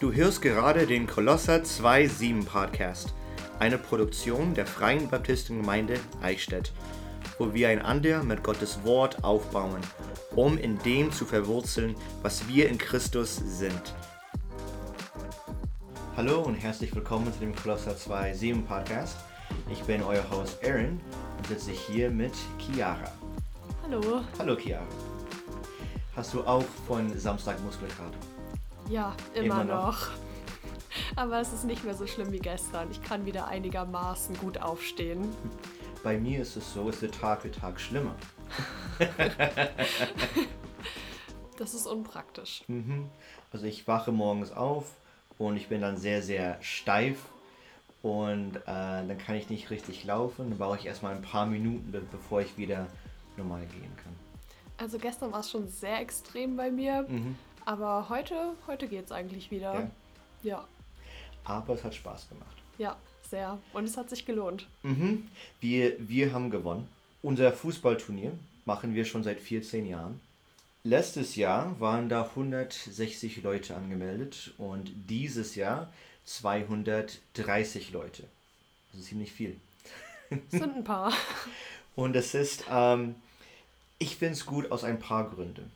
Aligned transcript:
Du 0.00 0.14
hörst 0.14 0.40
gerade 0.40 0.86
den 0.86 1.06
Kolosser 1.06 1.56
2.7 1.56 2.46
Podcast, 2.46 3.12
eine 3.58 3.76
Produktion 3.76 4.54
der 4.54 4.66
Freien 4.66 5.10
Baptistengemeinde 5.10 6.00
Eichstätt, 6.22 6.72
wo 7.38 7.52
wir 7.52 7.68
einander 7.68 8.22
mit 8.22 8.42
Gottes 8.42 8.82
Wort 8.82 9.22
aufbauen, 9.22 9.82
um 10.34 10.56
in 10.56 10.78
dem 10.84 11.12
zu 11.12 11.26
verwurzeln, 11.26 11.96
was 12.22 12.48
wir 12.48 12.70
in 12.70 12.78
Christus 12.78 13.36
sind. 13.44 13.94
Hallo 16.16 16.40
und 16.40 16.54
herzlich 16.54 16.94
willkommen 16.94 17.30
zu 17.30 17.40
dem 17.40 17.54
Kolosser 17.54 17.92
2.7 17.92 18.62
Podcast. 18.62 19.18
Ich 19.70 19.82
bin 19.82 20.02
euer 20.02 20.24
Host 20.30 20.64
Aaron 20.64 20.98
und 21.36 21.46
sitze 21.46 21.72
hier 21.72 22.10
mit 22.10 22.32
Chiara. 22.58 23.12
Hallo. 23.82 24.22
Hallo 24.38 24.56
Chiara. 24.56 24.86
Hast 26.16 26.32
du 26.32 26.42
auch 26.44 26.64
von 26.86 27.18
Samstag 27.18 27.62
Muskelkater? 27.62 28.29
Ja, 28.90 29.14
immer, 29.34 29.62
immer 29.62 29.64
noch. 29.64 29.86
noch. 29.86 30.08
Aber 31.14 31.40
es 31.40 31.52
ist 31.52 31.64
nicht 31.64 31.84
mehr 31.84 31.94
so 31.94 32.08
schlimm 32.08 32.32
wie 32.32 32.40
gestern. 32.40 32.90
Ich 32.90 33.00
kann 33.00 33.24
wieder 33.24 33.46
einigermaßen 33.46 34.36
gut 34.38 34.58
aufstehen. 34.58 35.28
Bei 36.02 36.18
mir 36.18 36.42
ist 36.42 36.56
es 36.56 36.74
so, 36.74 36.88
es 36.88 37.00
wird 37.00 37.14
Tag 37.14 37.42
für 37.42 37.52
Tag 37.52 37.80
schlimmer. 37.80 38.16
das 41.56 41.74
ist 41.74 41.86
unpraktisch. 41.86 42.64
Mhm. 42.66 43.08
Also 43.52 43.66
ich 43.66 43.86
wache 43.86 44.10
morgens 44.10 44.50
auf 44.50 44.86
und 45.38 45.56
ich 45.56 45.68
bin 45.68 45.82
dann 45.82 45.96
sehr, 45.96 46.22
sehr 46.22 46.60
steif 46.60 47.18
und 48.02 48.56
äh, 48.56 48.62
dann 48.66 49.18
kann 49.18 49.36
ich 49.36 49.48
nicht 49.50 49.70
richtig 49.70 50.02
laufen. 50.02 50.50
Dann 50.50 50.58
brauche 50.58 50.78
ich 50.78 50.86
erstmal 50.86 51.14
ein 51.14 51.22
paar 51.22 51.46
Minuten, 51.46 51.92
bevor 52.10 52.40
ich 52.40 52.58
wieder 52.58 52.88
normal 53.36 53.66
gehen 53.66 53.94
kann. 54.02 54.16
Also 54.78 54.98
gestern 54.98 55.30
war 55.30 55.40
es 55.40 55.50
schon 55.50 55.68
sehr 55.68 56.00
extrem 56.00 56.56
bei 56.56 56.70
mir, 56.70 57.04
mhm. 57.06 57.36
Aber 57.64 58.08
heute, 58.08 58.54
heute 58.66 58.88
geht 58.88 59.06
es 59.06 59.12
eigentlich 59.12 59.50
wieder. 59.50 59.74
Ja. 59.74 59.90
ja. 60.42 60.68
Aber 61.44 61.74
es 61.74 61.84
hat 61.84 61.94
Spaß 61.94 62.28
gemacht. 62.28 62.56
Ja, 62.78 62.96
sehr. 63.22 63.58
Und 63.72 63.84
es 63.84 63.96
hat 63.96 64.10
sich 64.10 64.26
gelohnt. 64.26 64.66
Mhm. 64.82 65.28
Wir, 65.60 65.96
wir 65.98 66.32
haben 66.32 66.50
gewonnen. 66.50 66.88
Unser 67.22 67.52
Fußballturnier 67.52 68.32
machen 68.64 68.94
wir 68.94 69.04
schon 69.04 69.22
seit 69.22 69.40
14 69.40 69.86
Jahren. 69.86 70.20
Letztes 70.82 71.36
Jahr 71.36 71.78
waren 71.78 72.08
da 72.08 72.24
160 72.24 73.42
Leute 73.42 73.76
angemeldet 73.76 74.54
und 74.56 74.90
dieses 75.08 75.54
Jahr 75.54 75.92
230 76.24 77.92
Leute. 77.92 78.24
Das 78.90 79.00
ist 79.00 79.08
ziemlich 79.08 79.32
viel. 79.32 79.60
Sind 80.48 80.76
ein 80.76 80.84
paar. 80.84 81.12
und 81.96 82.16
es 82.16 82.34
ist, 82.34 82.64
ähm, 82.70 83.16
ich 83.98 84.16
finde 84.16 84.34
es 84.34 84.46
gut 84.46 84.70
aus 84.70 84.84
ein 84.84 84.98
paar 84.98 85.28
Gründen. 85.28 85.70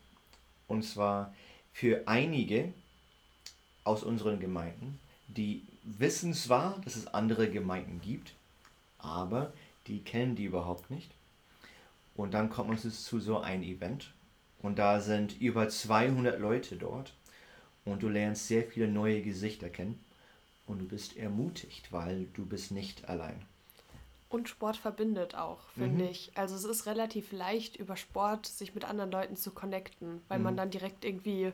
Und 0.69 0.85
zwar 0.85 1.35
für 1.75 2.07
einige 2.07 2.73
aus 3.83 4.05
unseren 4.05 4.39
Gemeinden, 4.39 5.01
die 5.27 5.67
wissen 5.83 6.33
zwar, 6.33 6.81
dass 6.85 6.95
es 6.95 7.09
andere 7.09 7.51
Gemeinden 7.51 8.01
gibt, 8.01 8.33
aber 8.99 9.53
die 9.89 10.01
kennen 10.01 10.37
die 10.37 10.45
überhaupt 10.45 10.89
nicht. 10.89 11.11
Und 12.15 12.33
dann 12.33 12.49
kommt 12.49 12.69
man 12.69 12.79
zu 12.79 13.19
so 13.19 13.41
einem 13.41 13.65
Event 13.65 14.15
und 14.63 14.79
da 14.79 15.01
sind 15.01 15.41
über 15.41 15.69
200 15.69 16.39
Leute 16.39 16.77
dort 16.77 17.13
und 17.85 18.05
du 18.05 18.09
lernst 18.09 18.47
sehr 18.47 18.63
viele 18.63 18.87
neue 18.87 19.21
Gesichter 19.23 19.69
kennen 19.69 19.99
und 20.67 20.79
du 20.79 20.87
bist 20.87 21.17
ermutigt, 21.17 21.91
weil 21.91 22.29
du 22.35 22.47
bist 22.47 22.71
nicht 22.71 23.09
allein. 23.09 23.45
Und 24.35 24.49
Sport 24.49 24.77
verbindet 24.77 25.37
auch, 25.37 25.61
finde 25.75 26.03
mhm. 26.03 26.11
ich. 26.11 26.33
Also 26.35 26.57
es 26.57 26.65
ist 26.65 26.87
relativ 26.87 27.31
leicht, 27.31 27.77
über 27.77 27.97
Sport 27.97 28.47
sich 28.47 28.75
mit 28.75 28.85
anderen 28.85 29.13
Leuten 29.13 29.37
zu 29.37 29.53
connecten, 29.53 30.23
weil 30.27 30.39
mhm. 30.39 30.45
man 30.45 30.57
dann 30.57 30.71
direkt 30.71 31.05
irgendwie 31.05 31.53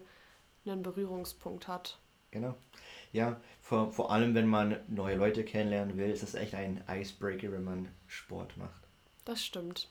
einen 0.65 0.83
Berührungspunkt 0.83 1.69
hat. 1.69 1.99
Genau. 2.31 2.55
Ja, 3.13 3.39
vor, 3.61 3.93
vor 3.93 4.11
allem, 4.11 4.35
wenn 4.35 4.47
man 4.47 4.81
neue 4.89 5.17
Leute 5.17 5.45
kennenlernen 5.45 5.99
will, 5.99 6.09
ist 6.09 6.23
es 6.23 6.33
echt 6.33 6.55
ein 6.55 6.83
Icebreaker, 6.89 7.53
wenn 7.53 7.65
man 7.65 7.89
Sport 8.07 8.57
macht. 8.57 8.81
Das 9.27 9.45
stimmt. 9.45 9.91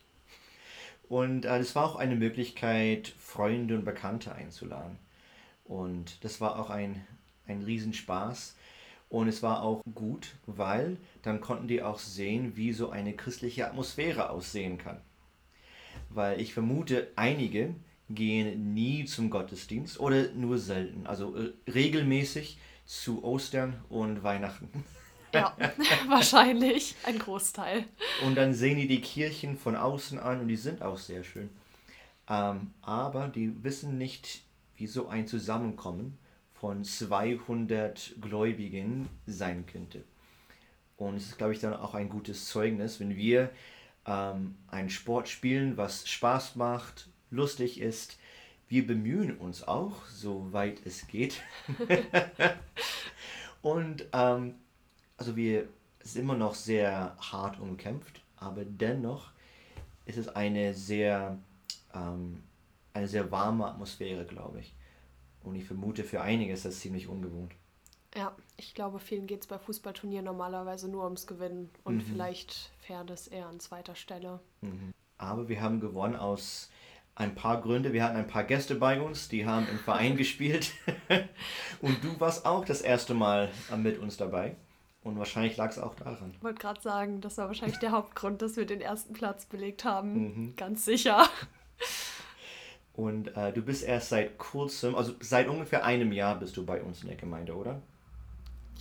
Und 1.08 1.46
äh, 1.46 1.59
es 1.59 1.75
war 1.75 1.85
auch 1.85 1.96
eine 1.96 2.16
Möglichkeit, 2.16 3.09
Freunde 3.19 3.75
und 3.75 3.85
Bekannte 3.85 4.34
einzuladen. 4.34 4.97
Und 5.64 6.24
das 6.24 6.41
war 6.41 6.58
auch 6.58 6.72
ein, 6.72 7.06
ein 7.46 7.62
Riesenspaß. 7.62 8.56
Und 9.09 9.28
es 9.28 9.42
war 9.42 9.64
auch 9.64 9.81
gut, 9.96 10.36
weil 10.46 10.97
dann 11.24 11.42
konnten 11.42 11.68
die 11.68 11.81
auch 11.81 11.97
sehen, 11.97 12.56
wie 12.56 12.74
so 12.74 12.92
eine 12.92 13.14
christliche 13.14 13.68
Atmosphäre 13.68 14.30
aussehen 14.30 14.78
kann. 14.78 15.02
Weil 16.09 16.40
ich 16.40 16.53
vermute, 16.53 17.12
einige 17.16 17.74
gehen 18.09 18.74
nie 18.74 19.06
zum 19.06 19.30
Gottesdienst 19.30 20.00
oder 20.00 20.30
nur 20.30 20.58
selten, 20.59 21.08
also 21.08 21.36
äh, 21.36 21.53
regelmäßig 21.72 22.59
zu 22.86 23.24
Ostern 23.24 23.75
und 23.90 24.24
Weihnachten. 24.24 24.70
Ja, 25.31 25.56
wahrscheinlich 26.08 26.96
ein 27.03 27.20
Großteil. 27.20 27.86
Und 28.26 28.34
dann 28.34 28.56
sehen 28.56 28.80
die 28.80 28.88
die 28.88 29.00
Kirchen 29.00 29.59
von 29.59 29.76
außen 29.76 30.18
an 30.18 30.40
und 30.40 30.47
die 30.47 30.56
sind 30.56 30.81
auch 30.81 30.97
sehr 30.97 31.24
schön. 31.24 31.52
Ähm, 32.28 32.74
aber 32.81 33.28
die 33.28 33.64
wissen 33.64 34.00
nicht, 34.00 34.41
wie 34.76 34.88
so 34.88 35.08
ein 35.08 35.28
Zusammenkommen 35.28 36.18
von 36.59 36.84
200 36.84 38.16
Gläubigen 38.20 39.09
sein 39.25 39.66
könnte. 39.66 40.03
Und 40.97 41.16
es 41.16 41.28
ist, 41.28 41.38
glaube 41.38 41.53
ich, 41.53 41.59
dann 41.59 41.74
auch 41.74 41.94
ein 41.94 42.09
gutes 42.09 42.47
Zeugnis, 42.50 43.00
wenn 43.00 43.16
wir 43.16 43.50
ähm, 44.06 44.58
einen 44.68 44.90
Sport 44.90 45.30
spielen, 45.30 45.78
was 45.78 46.08
Spaß 46.08 46.58
macht, 46.58 47.09
lustig 47.31 47.80
ist. 47.80 48.18
Wir 48.68 48.86
bemühen 48.86 49.38
uns 49.38 49.68
auch, 49.68 50.06
soweit 50.08 50.86
es 50.86 51.08
geht. 51.08 51.42
und 53.62 54.06
ähm, 54.12 54.56
also 55.18 55.36
wir 55.36 55.68
ist 56.00 56.18
immer 56.18 56.36
noch 56.36 56.56
sehr 56.56 57.16
hart 57.20 57.59
umkämpft, 57.59 58.22
aber 58.36 58.66
dennoch 58.66 59.31
ist 60.06 60.18
es 60.18 60.28
eine 60.28 60.74
sehr 60.74 61.38
ähm, 61.94 62.44
eine 62.94 63.08
sehr 63.08 63.31
warme 63.31 63.66
Atmosphäre, 63.66 64.26
glaube 64.26 64.59
ich. 64.59 64.74
Und 65.44 65.56
ich 65.56 65.66
vermute, 65.66 66.04
für 66.04 66.22
einige 66.22 66.54
ist 66.54 66.66
das 66.66 66.80
ziemlich 66.80 67.08
ungewohnt. 67.08 67.54
Ja, 68.16 68.36
ich 68.58 68.74
glaube, 68.74 69.00
vielen 69.00 69.28
geht 69.28 69.42
es 69.42 69.48
bei 69.48 69.60
Fußballturnieren 69.60 70.26
normalerweise 70.26 70.90
nur 70.90 71.04
ums 71.04 71.28
Gewinnen 71.28 71.70
und 71.84 71.98
mhm. 71.98 72.02
vielleicht 72.02 72.72
Fairness 72.80 73.28
eher 73.28 73.48
an 73.48 73.60
zweiter 73.60 73.96
Stelle. 73.96 74.40
Mhm. 74.62 74.94
Aber 75.18 75.48
wir 75.48 75.62
haben 75.62 75.80
gewonnen 75.80 76.16
aus 76.16 76.70
ein 77.16 77.36
paar 77.36 77.62
Gründen. 77.62 77.94
Wir 77.94 78.04
hatten 78.04 78.16
ein 78.16 78.28
paar 78.28 78.46
Gäste 78.46 78.76
bei 78.76 79.00
uns, 79.02 79.30
die 79.30 79.46
haben 79.46 79.68
im 79.70 79.78
Verein 79.78 80.18
gespielt. 80.18 80.72
und 81.82 82.04
du 82.04 82.20
warst 82.20 82.46
auch 82.46 82.66
das 82.66 82.82
erste 82.82 83.14
Mal 83.14 83.52
mit 83.78 84.00
uns 84.00 84.18
dabei. 84.18 84.56
Und 85.02 85.18
wahrscheinlich 85.18 85.56
lag 85.56 85.70
es 85.70 85.80
auch 85.80 85.96
daran. 85.96 86.34
Ich 86.36 86.44
wollte 86.44 86.60
gerade 86.60 86.82
sagen, 86.82 87.22
das 87.22 87.38
war 87.38 87.48
wahrscheinlich 87.48 87.80
der 87.80 87.92
Hauptgrund, 87.92 88.42
dass 88.42 88.58
wir 88.58 88.66
den 88.66 88.82
ersten 88.82 89.14
Platz 89.14 89.46
belegt 89.46 89.86
haben. 89.86 90.14
Mhm. 90.14 90.56
Ganz 90.56 90.84
sicher. 90.84 91.26
Und 93.00 93.30
äh, 93.38 93.54
du 93.54 93.62
bist 93.62 93.84
erst 93.84 94.10
seit 94.10 94.38
kurzem, 94.38 94.94
also 94.94 95.14
seit 95.22 95.48
ungefähr 95.48 95.86
einem 95.86 96.12
Jahr 96.12 96.36
bist 96.36 96.58
du 96.58 96.66
bei 96.66 96.82
uns 96.82 97.02
in 97.02 97.08
der 97.08 97.16
Gemeinde, 97.16 97.56
oder? 97.56 97.82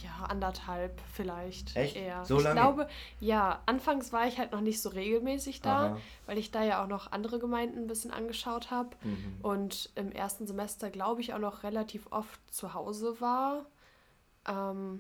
Ja, 0.02 0.26
anderthalb 0.26 1.00
vielleicht. 1.12 1.76
Echt? 1.76 1.94
Eher. 1.94 2.24
So 2.24 2.40
lange? 2.40 2.48
Ich 2.48 2.60
glaube, 2.60 2.88
ja, 3.20 3.62
anfangs 3.66 4.12
war 4.12 4.26
ich 4.26 4.36
halt 4.36 4.50
noch 4.50 4.60
nicht 4.60 4.82
so 4.82 4.88
regelmäßig 4.88 5.60
da, 5.60 5.86
Aha. 5.86 6.00
weil 6.26 6.36
ich 6.36 6.50
da 6.50 6.64
ja 6.64 6.82
auch 6.82 6.88
noch 6.88 7.12
andere 7.12 7.38
Gemeinden 7.38 7.78
ein 7.78 7.86
bisschen 7.86 8.10
angeschaut 8.10 8.72
habe. 8.72 8.90
Mhm. 9.04 9.36
Und 9.40 9.90
im 9.94 10.10
ersten 10.10 10.48
Semester, 10.48 10.90
glaube 10.90 11.20
ich, 11.20 11.32
auch 11.32 11.38
noch 11.38 11.62
relativ 11.62 12.08
oft 12.10 12.40
zu 12.52 12.74
Hause 12.74 13.20
war. 13.20 13.66
Ähm, 14.48 14.98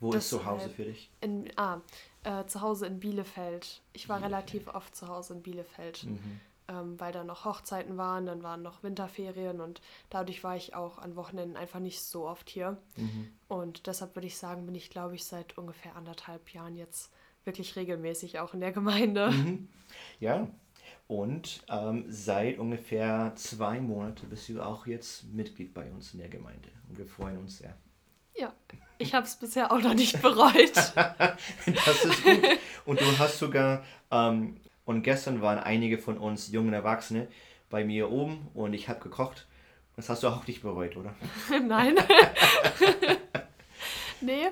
Wo 0.00 0.12
ist 0.12 0.28
zu 0.28 0.44
Hause 0.44 0.64
halt 0.64 0.74
für 0.74 0.84
dich? 0.84 1.08
In, 1.22 1.50
ah, 1.56 1.80
äh, 2.24 2.44
zu 2.44 2.60
Hause 2.60 2.86
in 2.88 3.00
Bielefeld. 3.00 3.80
Ich 3.94 4.10
war 4.10 4.18
Bielefeld. 4.18 4.36
relativ 4.52 4.68
oft 4.68 4.94
zu 4.94 5.08
Hause 5.08 5.32
in 5.32 5.42
Bielefeld. 5.42 6.04
Mhm 6.04 6.40
ähm, 6.68 6.98
weil 6.98 7.12
da 7.12 7.24
noch 7.24 7.44
Hochzeiten 7.44 7.96
waren, 7.96 8.26
dann 8.26 8.42
waren 8.42 8.62
noch 8.62 8.82
Winterferien 8.82 9.60
und 9.60 9.80
dadurch 10.10 10.44
war 10.44 10.56
ich 10.56 10.74
auch 10.74 10.98
an 10.98 11.16
Wochenenden 11.16 11.56
einfach 11.56 11.80
nicht 11.80 12.00
so 12.00 12.26
oft 12.26 12.48
hier. 12.48 12.78
Mhm. 12.96 13.32
Und 13.48 13.86
deshalb 13.86 14.14
würde 14.16 14.26
ich 14.26 14.36
sagen, 14.36 14.66
bin 14.66 14.74
ich, 14.74 14.90
glaube 14.90 15.14
ich, 15.14 15.24
seit 15.24 15.58
ungefähr 15.58 15.96
anderthalb 15.96 16.50
Jahren 16.50 16.76
jetzt 16.76 17.12
wirklich 17.44 17.76
regelmäßig 17.76 18.38
auch 18.38 18.54
in 18.54 18.60
der 18.60 18.72
Gemeinde. 18.72 19.30
Mhm. 19.30 19.68
Ja, 20.20 20.48
und 21.08 21.62
ähm, 21.68 22.04
seit 22.08 22.58
ungefähr 22.58 23.32
zwei 23.34 23.80
Monaten 23.80 24.28
bist 24.28 24.48
du 24.48 24.62
auch 24.62 24.86
jetzt 24.86 25.24
Mitglied 25.24 25.74
bei 25.74 25.90
uns 25.90 26.14
in 26.14 26.20
der 26.20 26.28
Gemeinde. 26.28 26.68
Und 26.88 26.96
wir 26.96 27.06
freuen 27.06 27.38
uns 27.38 27.58
sehr. 27.58 27.76
Ja, 28.34 28.52
ich 28.98 29.12
habe 29.12 29.26
es 29.26 29.36
bisher 29.36 29.70
auch 29.72 29.80
noch 29.80 29.94
nicht 29.94 30.22
bereut. 30.22 30.72
das 30.96 32.04
ist 32.04 32.24
gut. 32.24 32.42
Und 32.86 33.00
du 33.00 33.18
hast 33.18 33.38
sogar 33.38 33.84
ähm, 34.10 34.56
und 34.84 35.02
gestern 35.02 35.40
waren 35.42 35.58
einige 35.58 35.98
von 35.98 36.18
uns 36.18 36.50
jungen 36.50 36.72
Erwachsene 36.72 37.28
bei 37.70 37.84
mir 37.84 38.10
oben 38.10 38.48
und 38.54 38.74
ich 38.74 38.88
habe 38.88 39.00
gekocht. 39.00 39.46
Das 39.96 40.08
hast 40.08 40.22
du 40.22 40.28
auch 40.28 40.46
nicht 40.46 40.62
bereut, 40.62 40.96
oder? 40.96 41.14
Nein. 41.66 41.96
nee, 44.20 44.48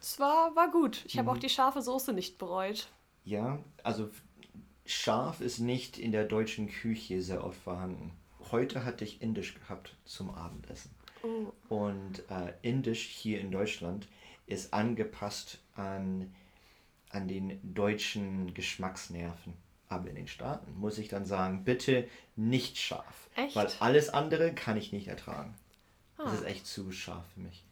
es 0.00 0.18
war, 0.18 0.54
war 0.54 0.70
gut. 0.70 1.04
Ich 1.06 1.18
habe 1.18 1.30
mhm. 1.30 1.36
auch 1.36 1.40
die 1.40 1.48
scharfe 1.48 1.82
Soße 1.82 2.12
nicht 2.12 2.38
bereut. 2.38 2.88
Ja, 3.24 3.58
also 3.82 4.10
scharf 4.84 5.40
ist 5.40 5.58
nicht 5.58 5.98
in 5.98 6.12
der 6.12 6.24
deutschen 6.24 6.68
Küche 6.68 7.22
sehr 7.22 7.44
oft 7.44 7.60
vorhanden. 7.60 8.12
Heute 8.50 8.84
hatte 8.84 9.04
ich 9.04 9.22
Indisch 9.22 9.54
gehabt 9.54 9.96
zum 10.04 10.30
Abendessen. 10.30 10.90
Oh. 11.22 11.74
Und 11.74 12.28
äh, 12.28 12.52
Indisch 12.62 13.06
hier 13.06 13.40
in 13.40 13.50
Deutschland 13.50 14.08
ist 14.46 14.74
angepasst 14.74 15.60
an, 15.74 16.34
an 17.12 17.28
den 17.28 17.74
deutschen 17.74 18.54
Geschmacksnerven. 18.54 19.54
Aber 19.88 20.08
in 20.08 20.16
den 20.16 20.28
Staaten 20.28 20.72
muss 20.78 20.96
ich 20.98 21.08
dann 21.08 21.26
sagen, 21.26 21.64
bitte 21.64 22.08
nicht 22.34 22.78
scharf. 22.78 23.28
Echt? 23.36 23.54
Weil 23.54 23.68
alles 23.80 24.08
andere 24.08 24.54
kann 24.54 24.76
ich 24.76 24.92
nicht 24.92 25.08
ertragen. 25.08 25.54
Ah. 26.16 26.24
Das 26.24 26.34
ist 26.34 26.44
echt 26.44 26.66
zu 26.66 26.90
scharf 26.92 27.24
für 27.34 27.40
mich. 27.40 27.64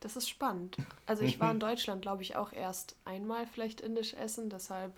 Das 0.00 0.16
ist 0.16 0.28
spannend. 0.28 0.76
Also 1.06 1.22
ich 1.22 1.38
war 1.38 1.52
in 1.52 1.60
Deutschland, 1.60 2.02
glaube 2.02 2.22
ich, 2.22 2.34
auch 2.34 2.52
erst 2.52 2.96
einmal 3.04 3.46
vielleicht 3.46 3.80
indisch 3.80 4.14
essen. 4.14 4.48
Deshalb 4.50 4.92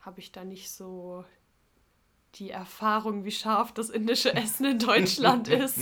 habe 0.00 0.20
ich 0.20 0.32
da 0.32 0.44
nicht 0.44 0.70
so 0.72 1.24
die 2.36 2.50
Erfahrung, 2.50 3.24
wie 3.24 3.30
scharf 3.30 3.72
das 3.72 3.90
indische 3.90 4.34
Essen 4.34 4.64
in 4.64 4.78
Deutschland 4.78 5.48
ist. 5.48 5.78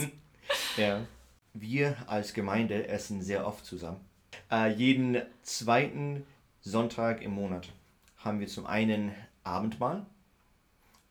Ja. 0.77 1.07
Wir 1.55 1.97
als 2.09 2.35
Gemeinde 2.35 2.89
essen 2.89 3.23
sehr 3.23 3.47
oft 3.47 3.65
zusammen. 3.65 4.01
Äh, 4.51 4.73
jeden 4.73 5.23
zweiten 5.43 6.27
Sonntag 6.65 7.23
im 7.23 7.33
Monat 7.33 7.73
haben 8.19 8.39
wir 8.39 8.47
zum 8.47 8.67
einen 8.67 9.13
Abendmahl 9.43 10.07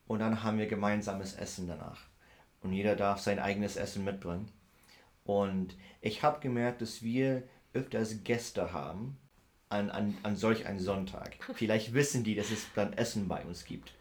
und 0.08 0.20
dann 0.20 0.44
haben 0.44 0.58
wir 0.58 0.68
gemeinsames 0.68 1.34
Essen 1.34 1.68
danach. 1.68 2.00
Und 2.62 2.72
jeder 2.72 2.96
darf 2.96 3.20
sein 3.20 3.38
eigenes 3.38 3.76
Essen 3.76 4.06
mitbringen. 4.06 4.50
Und 5.26 5.76
ich 6.00 6.24
habe 6.24 6.40
gemerkt, 6.40 6.82
dass 6.82 7.04
wir 7.04 7.44
öfters 7.74 8.24
Gäste 8.24 8.72
haben 8.72 9.18
an, 9.68 9.90
an, 9.90 10.18
an 10.24 10.38
solch 10.38 10.66
einem 10.68 10.80
Sonntag. 10.80 11.36
Vielleicht 11.56 11.94
wissen 11.94 12.24
die, 12.24 12.36
dass 12.36 12.50
es 12.50 12.68
dann 12.74 12.94
Essen 12.94 13.28
bei 13.28 13.44
uns 13.44 13.66
gibt. 13.66 13.94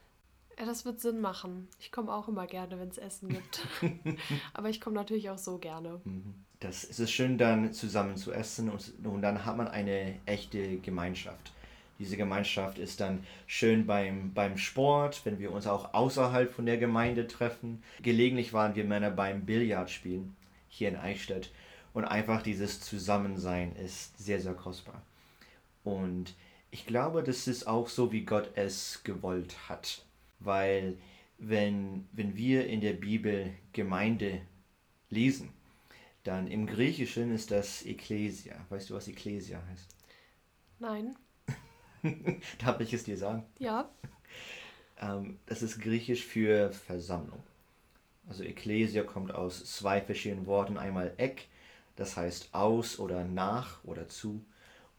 Ja, 0.56 0.66
das 0.66 0.84
wird 0.84 1.00
Sinn 1.00 1.20
machen. 1.20 1.66
Ich 1.80 1.90
komme 1.90 2.12
auch 2.12 2.28
immer 2.28 2.46
gerne, 2.46 2.78
wenn 2.78 2.90
es 2.90 2.98
Essen 2.98 3.28
gibt. 3.28 3.66
Aber 4.54 4.68
ich 4.68 4.80
komme 4.80 4.94
natürlich 4.94 5.30
auch 5.30 5.38
so 5.38 5.58
gerne. 5.58 6.00
Mhm. 6.04 6.44
Das 6.60 6.84
es 6.84 7.00
ist 7.00 7.10
schön, 7.10 7.38
dann 7.38 7.72
zusammen 7.72 8.16
zu 8.16 8.32
essen 8.32 8.68
und, 8.68 8.92
und 9.04 9.22
dann 9.22 9.44
hat 9.44 9.56
man 9.56 9.68
eine 9.68 10.14
echte 10.26 10.76
Gemeinschaft. 10.78 11.52
Diese 11.98 12.16
Gemeinschaft 12.16 12.78
ist 12.78 13.00
dann 13.00 13.24
schön 13.46 13.86
beim, 13.86 14.32
beim 14.32 14.56
Sport, 14.56 15.20
wenn 15.24 15.38
wir 15.38 15.52
uns 15.52 15.66
auch 15.66 15.92
außerhalb 15.92 16.52
von 16.52 16.64
der 16.64 16.78
Gemeinde 16.78 17.26
treffen. 17.26 17.82
Gelegentlich 18.02 18.52
waren 18.52 18.74
wir 18.74 18.84
Männer 18.84 19.10
beim 19.10 19.44
Billardspielen 19.44 20.34
hier 20.68 20.88
in 20.88 20.96
Eichstätt. 20.96 21.50
Und 21.92 22.04
einfach 22.04 22.42
dieses 22.42 22.80
Zusammensein 22.80 23.74
ist 23.76 24.16
sehr, 24.18 24.40
sehr 24.40 24.54
kostbar. 24.54 25.02
Und 25.84 26.34
ich 26.70 26.86
glaube, 26.86 27.22
das 27.22 27.46
ist 27.46 27.66
auch 27.66 27.88
so, 27.88 28.12
wie 28.12 28.24
Gott 28.24 28.50
es 28.54 29.02
gewollt 29.02 29.68
hat. 29.68 30.04
Weil 30.38 30.96
wenn, 31.36 32.06
wenn 32.12 32.36
wir 32.36 32.66
in 32.66 32.80
der 32.80 32.94
Bibel 32.94 33.52
Gemeinde 33.72 34.40
lesen, 35.10 35.50
dann 36.24 36.46
im 36.46 36.66
Griechischen 36.66 37.32
ist 37.32 37.50
das 37.50 37.84
Ekklesia. 37.84 38.54
Weißt 38.68 38.90
du, 38.90 38.94
was 38.94 39.08
Ekklesia 39.08 39.62
heißt? 39.70 39.86
Nein. 40.78 41.16
Darf 42.58 42.80
ich 42.80 42.92
es 42.92 43.04
dir 43.04 43.16
sagen? 43.16 43.44
Ja. 43.58 43.88
Ähm, 45.02 45.38
das 45.46 45.62
ist 45.62 45.80
griechisch 45.80 46.26
für 46.26 46.72
Versammlung. 46.72 47.42
Also 48.28 48.44
Ekklesia 48.44 49.02
kommt 49.02 49.34
aus 49.34 49.64
zwei 49.64 50.02
verschiedenen 50.02 50.44
Worten. 50.44 50.76
Einmal 50.76 51.14
ek, 51.16 51.48
das 51.96 52.18
heißt 52.18 52.50
aus 52.52 52.98
oder 52.98 53.24
nach 53.24 53.82
oder 53.84 54.08
zu. 54.08 54.44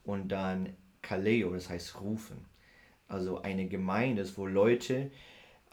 Und 0.02 0.30
dann 0.30 0.74
kaleo, 1.02 1.52
das 1.52 1.68
heißt 1.68 2.00
rufen. 2.00 2.44
Also 3.06 3.42
eine 3.42 3.68
Gemeinde 3.68 4.22
ist, 4.22 4.36
wo 4.36 4.46
Leute 4.46 5.12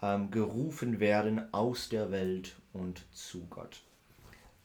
ähm, 0.02 0.30
gerufen 0.30 1.00
werden 1.00 1.52
aus 1.54 1.90
der 1.90 2.12
Welt 2.12 2.56
und 2.72 3.06
zu 3.12 3.48
Gott. 3.48 3.82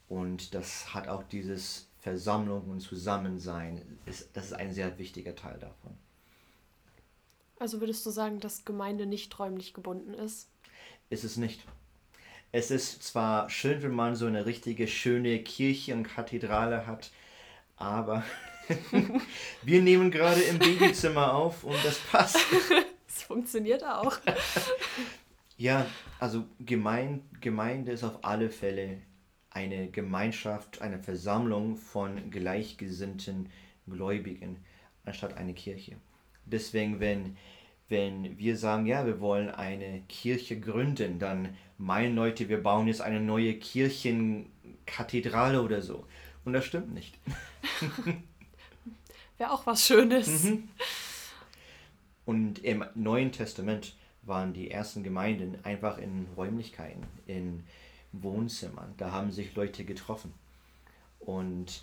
Und 0.07 0.53
das 0.53 0.93
hat 0.93 1.07
auch 1.07 1.23
dieses 1.23 1.87
Versammlung 1.99 2.69
und 2.69 2.81
Zusammensein, 2.81 3.81
ist, 4.05 4.29
das 4.33 4.45
ist 4.45 4.53
ein 4.53 4.73
sehr 4.73 4.97
wichtiger 4.99 5.35
Teil 5.35 5.57
davon. 5.59 5.97
Also 7.57 7.79
würdest 7.79 8.05
du 8.05 8.11
sagen, 8.11 8.39
dass 8.39 8.65
Gemeinde 8.65 9.05
nicht 9.05 9.37
räumlich 9.39 9.73
gebunden 9.73 10.13
ist? 10.13 10.49
Ist 11.09 11.23
es 11.23 11.37
nicht. 11.37 11.61
Es 12.51 12.71
ist 12.71 13.03
zwar 13.03 13.49
schön, 13.49 13.81
wenn 13.81 13.95
man 13.95 14.15
so 14.15 14.27
eine 14.27 14.45
richtige 14.45 14.87
schöne 14.87 15.41
Kirche 15.43 15.93
und 15.93 16.03
Kathedrale 16.03 16.85
hat, 16.85 17.11
aber 17.75 18.23
wir 19.63 19.81
nehmen 19.81 20.11
gerade 20.11 20.41
im 20.41 20.59
Babyzimmer 20.59 21.33
auf 21.33 21.63
und 21.63 21.83
das 21.83 21.97
passt. 22.11 22.37
Es 23.07 23.23
funktioniert 23.23 23.83
auch. 23.83 24.17
Ja, 25.57 25.85
also 26.19 26.43
Gemein 26.59 27.23
Gemeinde 27.39 27.93
ist 27.93 28.03
auf 28.03 28.25
alle 28.25 28.49
Fälle 28.49 29.01
eine 29.55 29.87
Gemeinschaft, 29.87 30.81
eine 30.81 30.99
Versammlung 30.99 31.77
von 31.77 32.29
gleichgesinnten 32.29 33.49
Gläubigen 33.87 34.57
anstatt 35.05 35.37
eine 35.37 35.53
Kirche. 35.53 35.95
Deswegen, 36.45 36.99
wenn, 36.99 37.37
wenn 37.87 38.37
wir 38.37 38.57
sagen, 38.57 38.85
ja, 38.85 39.05
wir 39.05 39.21
wollen 39.21 39.49
eine 39.49 40.01
Kirche 40.09 40.59
gründen, 40.59 41.19
dann 41.19 41.55
meinen 41.77 42.15
Leute, 42.15 42.49
wir 42.49 42.61
bauen 42.61 42.87
jetzt 42.87 42.99
eine 43.01 43.21
neue 43.21 43.53
Kirchenkathedrale 43.53 45.61
oder 45.61 45.81
so. 45.81 46.05
Und 46.43 46.51
das 46.51 46.65
stimmt 46.65 46.93
nicht. 46.93 47.17
Wäre 49.37 49.51
auch 49.51 49.65
was 49.65 49.87
Schönes. 49.87 50.43
Mhm. 50.43 50.67
Und 52.25 52.59
im 52.59 52.83
Neuen 52.93 53.31
Testament 53.31 53.95
waren 54.23 54.51
die 54.53 54.69
ersten 54.69 55.01
Gemeinden 55.03 55.59
einfach 55.63 55.97
in 55.97 56.27
Räumlichkeiten, 56.35 57.05
in 57.25 57.63
Wohnzimmern. 58.23 58.93
Da 58.97 59.11
haben 59.11 59.31
sich 59.31 59.55
Leute 59.55 59.85
getroffen. 59.85 60.33
Und 61.19 61.81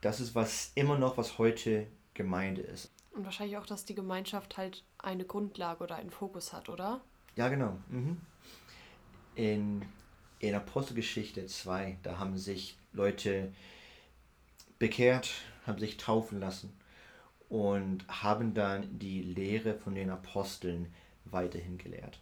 das 0.00 0.20
ist 0.20 0.34
was 0.34 0.72
immer 0.74 0.98
noch, 0.98 1.16
was 1.16 1.38
heute 1.38 1.86
Gemeinde 2.14 2.62
ist. 2.62 2.90
Und 3.12 3.24
wahrscheinlich 3.24 3.56
auch, 3.56 3.66
dass 3.66 3.84
die 3.84 3.94
Gemeinschaft 3.94 4.56
halt 4.56 4.84
eine 4.98 5.24
Grundlage 5.24 5.84
oder 5.84 5.96
einen 5.96 6.10
Fokus 6.10 6.52
hat, 6.52 6.68
oder? 6.68 7.00
Ja, 7.36 7.48
genau. 7.48 7.76
Mhm. 7.88 8.20
In, 9.34 9.82
in 10.38 10.54
Apostelgeschichte 10.54 11.46
2, 11.46 11.98
da 12.02 12.18
haben 12.18 12.36
sich 12.38 12.76
Leute 12.92 13.52
bekehrt, 14.78 15.30
haben 15.66 15.78
sich 15.78 15.96
taufen 15.96 16.40
lassen 16.40 16.72
und 17.48 18.06
haben 18.08 18.54
dann 18.54 18.98
die 18.98 19.22
Lehre 19.22 19.74
von 19.74 19.94
den 19.94 20.10
Aposteln 20.10 20.92
weiterhin 21.24 21.78
gelehrt. 21.78 22.20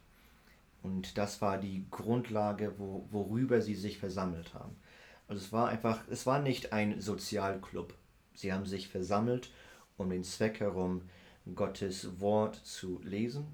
Und 0.82 1.16
das 1.18 1.40
war 1.40 1.58
die 1.58 1.86
Grundlage, 1.90 2.74
wo, 2.78 3.06
worüber 3.10 3.60
sie 3.60 3.74
sich 3.74 3.98
versammelt 3.98 4.54
haben. 4.54 4.76
Also 5.28 5.44
es 5.44 5.52
war 5.52 5.68
einfach, 5.68 6.00
es 6.10 6.26
war 6.26 6.40
nicht 6.40 6.72
ein 6.72 7.00
Sozialclub. 7.00 7.94
Sie 8.34 8.52
haben 8.52 8.66
sich 8.66 8.88
versammelt, 8.88 9.50
um 9.96 10.10
den 10.10 10.24
Zweck 10.24 10.60
herum, 10.60 11.02
Gottes 11.54 12.20
Wort 12.20 12.56
zu 12.56 13.00
lesen 13.02 13.46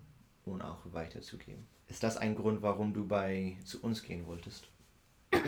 und 0.44 0.62
auch 0.62 0.80
weiterzugeben. 0.92 1.66
Ist 1.88 2.02
das 2.02 2.16
ein 2.16 2.37
Grund, 2.37 2.62
warum 2.62 2.92
du 2.92 3.06
bei 3.06 3.56
zu 3.64 3.82
uns 3.82 4.02
gehen 4.02 4.26
wolltest? 4.26 4.68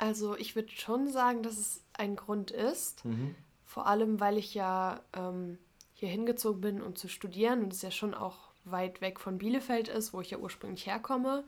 Also 0.00 0.36
ich 0.36 0.54
würde 0.54 0.70
schon 0.70 1.10
sagen, 1.10 1.42
dass 1.42 1.58
es 1.58 1.82
ein 1.92 2.14
Grund 2.14 2.52
ist. 2.52 3.04
Mhm. 3.04 3.34
Vor 3.64 3.88
allem, 3.88 4.20
weil 4.20 4.38
ich 4.38 4.54
ja 4.54 5.02
ähm, 5.12 5.58
hier 5.92 6.08
hingezogen 6.08 6.60
bin, 6.60 6.80
um 6.80 6.94
zu 6.94 7.08
studieren 7.08 7.64
und 7.64 7.72
es 7.72 7.82
ja 7.82 7.90
schon 7.90 8.14
auch 8.14 8.47
weit 8.70 9.00
weg 9.00 9.20
von 9.20 9.38
Bielefeld 9.38 9.88
ist, 9.88 10.12
wo 10.12 10.20
ich 10.20 10.30
ja 10.30 10.38
ursprünglich 10.38 10.86
herkomme. 10.86 11.44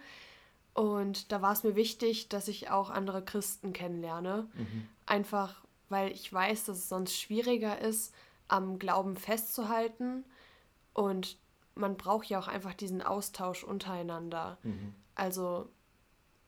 Und 0.75 1.33
da 1.33 1.43
war 1.43 1.53
es 1.53 1.65
mir 1.65 1.75
wichtig, 1.75 2.29
dass 2.29 2.49
ich 2.49 2.71
auch 2.71 2.91
andere 2.91 3.25
Christen 3.25 3.73
kennenlerne. 3.73 4.49
Mhm. 4.55 4.89
Einfach, 5.07 5.63
weil 5.89 6.13
ich 6.13 6.33
weiß, 6.33 6.65
dass 6.65 6.79
es 6.79 6.89
sonst 6.89 7.19
schwieriger 7.19 7.81
ist, 7.81 8.15
am 8.49 8.79
Glauben 8.79 9.17
festzuhalten. 9.17 10.25
Und 10.93 11.39
man 11.75 11.97
braucht 11.97 12.27
ja 12.27 12.39
auch 12.39 12.49
einfach 12.49 12.75
diesen 12.75 13.03
Austausch 13.03 13.65
untereinander. 13.65 14.59
Mhm. 14.63 14.95
Also 15.15 15.69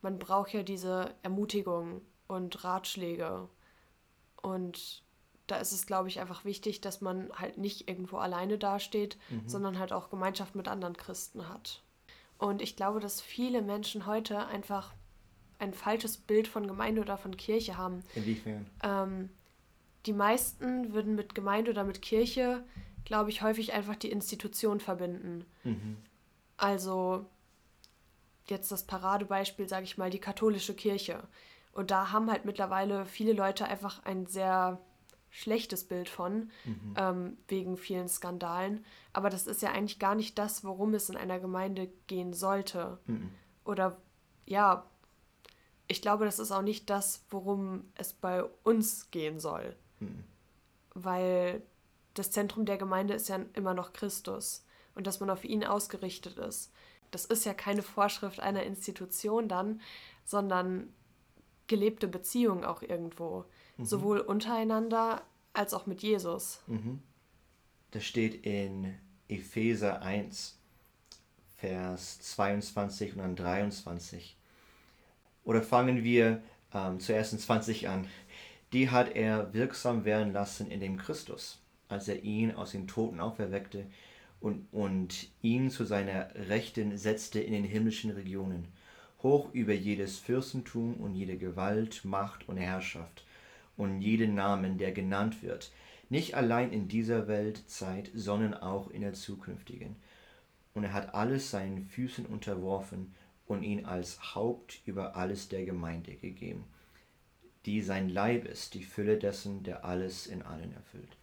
man 0.03 0.19
braucht 0.19 0.53
ja 0.53 0.63
diese 0.63 1.15
Ermutigung 1.23 2.03
und 2.27 2.65
Ratschläge. 2.65 3.49
Und 4.41 5.03
da 5.53 5.59
ist 5.59 5.73
es, 5.73 5.87
glaube 5.87 6.09
ich, 6.09 6.19
einfach 6.19 6.47
wichtig, 6.47 6.81
dass 6.81 7.03
man 7.03 7.31
halt 7.35 7.59
nicht 7.59 7.87
irgendwo 7.87 8.17
alleine 8.17 8.57
dasteht, 8.57 9.19
mhm. 9.29 9.47
sondern 9.47 9.79
halt 9.79 9.93
auch 9.93 10.09
Gemeinschaft 10.09 10.55
mit 10.55 10.67
anderen 10.67 10.97
Christen 10.97 11.47
hat. 11.51 11.83
Und 12.39 12.63
ich 12.63 12.75
glaube, 12.75 13.01
dass 13.01 13.21
viele 13.21 13.61
Menschen 13.61 14.07
heute 14.07 14.47
einfach 14.47 14.95
ein 15.59 15.75
falsches 15.75 16.17
Bild 16.17 16.49
von 16.49 16.67
Gemeinde 16.67 17.03
oder 17.03 17.19
von 17.19 17.37
Kirche 17.37 17.77
haben. 17.77 18.03
Inwiefern? 18.15 18.67
Ähm, 18.83 19.29
die 20.07 20.15
meisten 20.15 20.95
würden 20.95 21.15
mit 21.15 21.35
Gemeinde 21.35 21.71
oder 21.71 21.85
mit 21.85 22.01
Kirche, 22.01 22.65
glaube 23.05 23.29
ich, 23.29 23.43
häufig 23.43 23.75
einfach 23.75 23.97
die 23.97 24.11
Institution 24.11 24.81
verbinden. 24.81 25.45
Mhm. 25.65 25.99
Also 26.57 27.27
jetzt 28.47 28.73
das 28.73 28.85
Paradebeispiel, 28.87 29.69
sage 29.69 29.85
ich 29.85 29.99
mal, 29.99 30.09
die 30.09 30.19
katholische 30.19 30.75
Kirche. 30.75 31.23
Und 31.73 31.91
da 31.91 32.11
haben 32.11 32.31
halt 32.31 32.47
mittlerweile 32.47 33.05
viele 33.05 33.35
Leute 33.35 33.67
einfach 33.67 34.03
ein 34.05 34.25
sehr 34.27 34.81
schlechtes 35.33 35.85
Bild 35.85 36.11
von, 36.11 36.51
mhm. 36.65 36.95
ähm, 36.97 37.37
wegen 37.49 37.79
vielen 37.79 38.07
Skandalen. 38.07 38.85
Aber 39.15 39.31
das 39.31 39.47
ist 39.47 39.63
ja 39.63 39.73
eigentlich 39.73 39.99
gar 39.99 40.15
nicht 40.15 40.39
das, 40.39 40.63
worum 40.63 40.93
es 40.93 41.09
in 41.09 41.17
einer 41.17 41.41
Gemeinde 41.41 41.91
gehen 42.07 42.35
sollte. 42.35 42.99
Mhm. 43.07 43.31
Oder 43.65 43.97
ja, 44.45 44.87
ich 45.89 46.03
glaube, 46.03 46.27
das 46.27 46.39
ist 46.39 46.53
auch 46.53 46.63
nicht 46.63 46.91
das, 46.91 47.25
worum 47.31 47.91
es 47.95 48.13
bei 48.13 48.45
uns 48.63 49.11
gehen 49.11 49.41
soll. 49.41 49.75
Mhm. 50.01 50.25
Weil 50.95 51.63
das 52.13 52.31
Zentrum 52.31 52.67
der 52.67 52.77
Gemeinde 52.77 53.15
ist 53.15 53.31
ja 53.31 53.41
immer 53.55 53.73
noch 53.73 53.95
Christus 53.95 54.67
und 54.95 55.07
dass 55.07 55.21
man 55.21 55.31
auf 55.31 55.45
ihn 55.45 55.65
ausgerichtet 55.65 56.37
ist. 56.37 56.73
Das 57.11 57.25
ist 57.25 57.47
ja 57.47 57.55
keine 57.55 57.83
Vorschrift 57.83 58.39
einer 58.41 58.65
Institution 58.65 59.49
dann, 59.49 59.81
sondern 60.25 60.93
gelebte 61.69 62.07
Beziehung 62.07 62.65
auch 62.65 62.83
irgendwo. 62.83 63.47
Mhm. 63.83 63.87
Sowohl 63.87 64.21
untereinander 64.21 65.23
als 65.53 65.75
auch 65.75 65.87
mit 65.87 66.03
Jesus. 66.03 66.61
Mhm. 66.67 67.01
Das 67.91 68.05
steht 68.05 68.47
in 68.47 68.95
Epheser 69.29 70.03
1, 70.03 70.59
Vers 71.57 72.21
22 72.21 73.13
und 73.13 73.19
dann 73.19 73.37
23. 73.37 74.37
Oder 75.45 75.63
fangen 75.63 76.05
wir 76.05 76.43
ähm, 76.73 77.01
zuerst 77.01 77.33
in 77.33 77.39
20 77.39 77.89
an. 77.89 78.07
Die 78.73 78.89
hat 78.91 79.15
er 79.15 79.53
wirksam 79.53 80.05
werden 80.05 80.33
lassen 80.33 80.71
in 80.71 80.81
dem 80.81 80.97
Christus, 80.97 81.61
als 81.89 82.09
er 82.09 82.23
ihn 82.23 82.53
aus 82.53 82.71
den 82.71 82.89
Toten 82.89 83.21
auferweckte 83.21 83.87
und, 84.41 84.67
und 84.73 85.29
ihn 85.43 85.71
zu 85.71 85.85
seiner 85.85 86.35
Rechten 86.35 86.97
setzte 86.97 87.41
in 87.41 87.53
den 87.53 87.65
himmlischen 87.65 88.11
Regionen, 88.11 88.69
hoch 89.23 89.53
über 89.53 89.75
jedes 89.75 90.19
Fürstentum 90.19 90.95
und 90.95 91.15
jede 91.15 91.37
Gewalt, 91.37 92.05
Macht 92.05 92.49
und 92.49 92.57
Herrschaft 92.57 93.25
und 93.77 94.01
jeden 94.01 94.35
Namen, 94.35 94.79
der 94.79 94.93
genannt 94.93 95.43
wird, 95.43 95.73
nicht 96.09 96.35
allein 96.35 96.73
in 96.73 96.89
dieser 96.89 97.27
Weltzeit, 97.27 98.11
sondern 98.15 98.55
auch 98.55 98.91
in 98.91 99.01
der 99.01 99.15
zukünftigen. 99.15 99.97
Und 100.75 100.85
er 100.85 100.93
hat 100.93 101.15
alles 101.15 101.51
seinen 101.51 101.87
Füßen 101.87 102.27
unterworfen 102.27 103.15
und 103.47 103.63
ihn 103.63 103.85
als 103.85 104.35
Haupt 104.35 104.81
über 104.87 105.17
alles 105.17 105.49
der 105.49 105.65
Gemeinde 105.65 106.15
gegeben, 106.15 106.65
die 107.67 107.81
sein 107.81 108.09
Leib 108.09 108.47
ist, 108.47 108.75
die 108.75 108.85
Fülle 108.85 109.19
dessen, 109.19 109.63
der 109.63 109.85
alles 109.85 110.27
in 110.27 110.43
allen 110.43 110.73
erfüllt. 110.75 111.17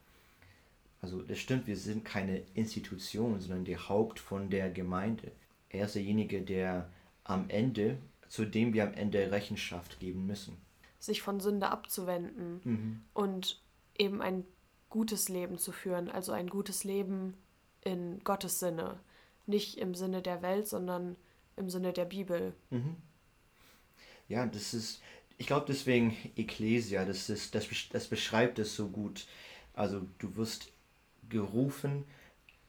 Also 1.01 1.21
das 1.21 1.39
stimmt, 1.39 1.67
wir 1.67 1.77
sind 1.77 2.03
keine 2.03 2.41
Institution, 2.53 3.39
sondern 3.39 3.65
der 3.65 3.89
Haupt 3.89 4.19
von 4.19 4.49
der 4.49 4.69
Gemeinde. 4.69 5.31
Er 5.69 5.85
ist 5.85 5.95
derjenige, 5.95 6.41
der 6.41 6.89
am 7.23 7.49
Ende, 7.49 7.97
zu 8.27 8.45
dem 8.45 8.73
wir 8.73 8.83
am 8.83 8.93
Ende 8.93 9.31
Rechenschaft 9.31 9.99
geben 9.99 10.25
müssen. 10.25 10.57
Sich 10.99 11.21
von 11.21 11.39
Sünde 11.39 11.69
abzuwenden 11.69 12.61
mhm. 12.63 13.01
und 13.13 13.61
eben 13.97 14.21
ein 14.21 14.45
gutes 14.89 15.29
Leben 15.29 15.57
zu 15.57 15.71
führen, 15.71 16.09
also 16.09 16.31
ein 16.31 16.47
gutes 16.47 16.83
Leben 16.83 17.35
in 17.81 18.19
Gottes 18.23 18.59
Sinne. 18.59 18.99
Nicht 19.45 19.77
im 19.77 19.95
Sinne 19.95 20.21
der 20.21 20.41
Welt, 20.41 20.67
sondern 20.67 21.15
im 21.55 21.69
Sinne 21.69 21.93
der 21.93 22.05
Bibel. 22.05 22.53
Mhm. 22.69 22.95
Ja, 24.27 24.45
das 24.45 24.73
ist, 24.73 25.01
ich 25.37 25.47
glaube 25.47 25.65
deswegen 25.67 26.15
Ecclesia, 26.35 27.05
das, 27.05 27.29
ist, 27.29 27.55
das, 27.55 27.67
das 27.91 28.07
beschreibt 28.07 28.59
es 28.59 28.75
so 28.75 28.89
gut. 28.89 29.25
Also 29.73 30.05
du 30.19 30.35
wirst 30.35 30.71
gerufen 31.29 32.05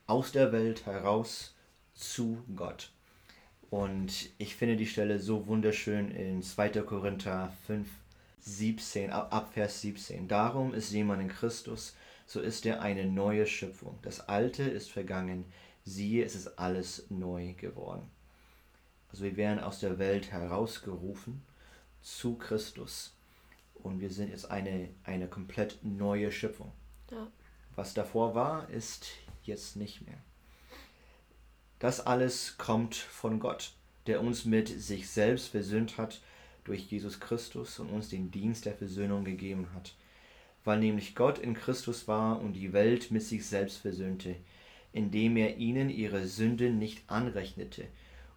aus 0.07 0.31
der 0.31 0.51
Welt 0.51 0.85
heraus 0.85 1.55
zu 1.93 2.43
Gott. 2.55 2.91
Und 3.69 4.29
ich 4.37 4.55
finde 4.55 4.75
die 4.75 4.87
Stelle 4.87 5.19
so 5.19 5.47
wunderschön 5.47 6.11
in 6.11 6.41
2. 6.43 6.69
Korinther 6.81 7.53
5, 7.67 7.87
17, 8.41 9.11
ab 9.11 9.53
Vers 9.53 9.81
17. 9.81 10.27
Darum 10.27 10.73
ist 10.73 10.91
jemand 10.91 11.21
in 11.21 11.27
Christus, 11.27 11.95
so 12.25 12.39
ist 12.39 12.65
er 12.65 12.81
eine 12.81 13.05
neue 13.05 13.45
Schöpfung. 13.45 13.99
Das 14.01 14.27
Alte 14.27 14.63
ist 14.63 14.91
vergangen, 14.91 15.45
siehe, 15.83 16.23
es 16.23 16.35
ist 16.35 16.59
alles 16.59 17.07
neu 17.09 17.53
geworden. 17.53 18.09
Also 19.11 19.23
wir 19.23 19.37
werden 19.37 19.59
aus 19.59 19.79
der 19.79 19.99
Welt 19.99 20.31
herausgerufen 20.31 21.43
zu 22.01 22.35
Christus. 22.35 23.13
Und 23.75 23.99
wir 23.99 24.09
sind 24.09 24.29
jetzt 24.29 24.49
eine, 24.49 24.89
eine 25.03 25.27
komplett 25.27 25.79
neue 25.83 26.31
Schöpfung. 26.31 26.71
Ja. 27.11 27.27
Was 27.75 27.93
davor 27.93 28.35
war, 28.35 28.69
ist 28.69 29.07
jetzt 29.43 29.75
nicht 29.75 30.01
mehr. 30.07 30.17
Das 31.79 32.05
alles 32.05 32.57
kommt 32.57 32.95
von 32.95 33.39
Gott, 33.39 33.73
der 34.07 34.21
uns 34.21 34.45
mit 34.45 34.67
sich 34.67 35.09
selbst 35.09 35.49
versöhnt 35.49 35.97
hat 35.97 36.21
durch 36.63 36.91
Jesus 36.91 37.19
Christus 37.19 37.79
und 37.79 37.89
uns 37.89 38.09
den 38.09 38.31
Dienst 38.31 38.65
der 38.65 38.73
Versöhnung 38.73 39.23
gegeben 39.23 39.67
hat. 39.73 39.95
Weil 40.63 40.79
nämlich 40.79 41.15
Gott 41.15 41.39
in 41.39 41.53
Christus 41.53 42.07
war 42.07 42.39
und 42.39 42.53
die 42.53 42.73
Welt 42.73 43.11
mit 43.11 43.23
sich 43.23 43.45
selbst 43.45 43.77
versöhnte, 43.77 44.35
indem 44.93 45.37
er 45.37 45.57
ihnen 45.57 45.89
ihre 45.89 46.27
Sünden 46.27 46.77
nicht 46.77 47.03
anrechnete 47.07 47.85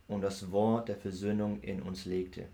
und 0.07 0.23
das 0.23 0.50
Wort 0.50 0.88
der 0.88 0.97
Versöhnung 0.97 1.61
in 1.61 1.83
uns 1.83 2.04
legte. 2.04 2.47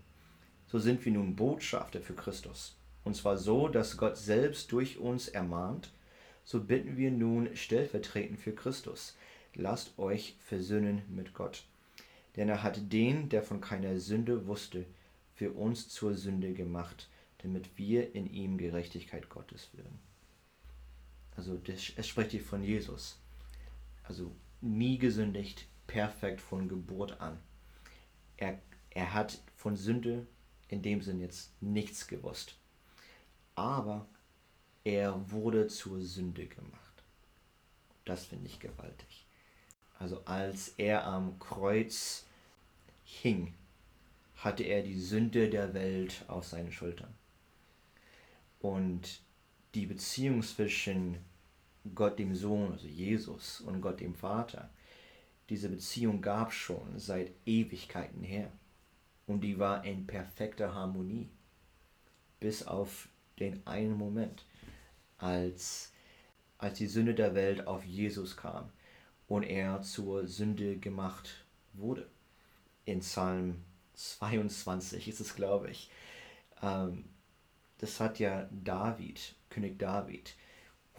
So 0.67 0.79
sind 0.79 1.03
wir 1.05 1.11
nun 1.11 1.35
Botschafter 1.35 2.01
für 2.01 2.13
Christus. 2.13 2.77
Und 3.03 3.15
zwar 3.15 3.37
so, 3.37 3.67
dass 3.67 3.97
Gott 3.97 4.17
selbst 4.17 4.71
durch 4.71 4.99
uns 4.99 5.27
ermahnt, 5.27 5.91
so 6.43 6.63
bitten 6.63 6.97
wir 6.97 7.11
nun 7.11 7.55
stellvertretend 7.55 8.39
für 8.39 8.53
Christus, 8.53 9.17
lasst 9.55 9.97
euch 9.97 10.35
versöhnen 10.39 11.01
mit 11.09 11.33
Gott. 11.33 11.63
Denn 12.35 12.49
er 12.49 12.63
hat 12.63 12.91
den, 12.91 13.29
der 13.29 13.43
von 13.43 13.59
keiner 13.59 13.99
Sünde 13.99 14.47
wusste, 14.47 14.85
für 15.41 15.53
uns 15.53 15.89
zur 15.89 16.13
Sünde 16.13 16.53
gemacht, 16.53 17.09
damit 17.39 17.75
wir 17.75 18.13
in 18.13 18.31
ihm 18.31 18.59
Gerechtigkeit 18.59 19.27
Gottes 19.27 19.69
würden. 19.73 19.97
Also 21.35 21.57
das, 21.57 21.93
es 21.95 22.07
spricht 22.07 22.29
hier 22.29 22.43
von 22.43 22.63
Jesus. 22.63 23.19
Also 24.03 24.35
nie 24.61 24.99
gesündigt, 24.99 25.65
perfekt 25.87 26.41
von 26.41 26.69
Geburt 26.69 27.19
an. 27.19 27.39
Er, 28.37 28.61
er 28.91 29.15
hat 29.15 29.41
von 29.55 29.75
Sünde 29.75 30.27
in 30.67 30.83
dem 30.83 31.01
Sinn 31.01 31.19
jetzt 31.19 31.59
nichts 31.59 32.05
gewusst. 32.05 32.59
Aber 33.55 34.07
er 34.83 35.31
wurde 35.31 35.65
zur 35.65 36.03
Sünde 36.03 36.45
gemacht. 36.45 37.03
Das 38.05 38.25
finde 38.25 38.45
ich 38.45 38.59
gewaltig. 38.59 39.25
Also 39.97 40.23
als 40.25 40.67
er 40.77 41.07
am 41.07 41.39
Kreuz 41.39 42.27
hing, 43.03 43.55
hatte 44.41 44.63
er 44.63 44.81
die 44.81 44.99
Sünde 44.99 45.49
der 45.49 45.73
Welt 45.75 46.25
auf 46.27 46.45
seinen 46.45 46.71
Schultern. 46.71 47.13
Und 48.59 49.21
die 49.75 49.85
Beziehung 49.85 50.41
zwischen 50.41 51.17
Gott 51.93 52.17
dem 52.17 52.35
Sohn, 52.35 52.71
also 52.71 52.87
Jesus, 52.87 53.61
und 53.61 53.81
Gott 53.81 53.99
dem 53.99 54.15
Vater, 54.15 54.69
diese 55.49 55.69
Beziehung 55.69 56.21
gab 56.21 56.53
schon 56.53 56.97
seit 56.97 57.31
Ewigkeiten 57.45 58.23
her. 58.23 58.51
Und 59.27 59.41
die 59.41 59.59
war 59.59 59.85
in 59.85 60.07
perfekter 60.07 60.73
Harmonie. 60.73 61.29
Bis 62.39 62.65
auf 62.65 63.09
den 63.39 63.65
einen 63.67 63.93
Moment 63.93 64.45
als, 65.19 65.93
als 66.57 66.79
die 66.79 66.87
Sünde 66.87 67.13
der 67.13 67.35
Welt 67.35 67.67
auf 67.67 67.85
Jesus 67.85 68.35
kam 68.35 68.71
und 69.27 69.43
er 69.43 69.83
zur 69.83 70.25
Sünde 70.25 70.77
gemacht 70.77 71.45
wurde. 71.73 72.09
In 72.85 73.01
Psalm 73.01 73.63
22 74.01 75.07
ist 75.07 75.19
es, 75.19 75.35
glaube 75.35 75.69
ich. 75.69 75.89
Ähm, 76.61 77.05
das 77.77 77.99
hat 77.99 78.19
ja 78.19 78.47
David, 78.51 79.35
König 79.49 79.79
David, 79.79 80.35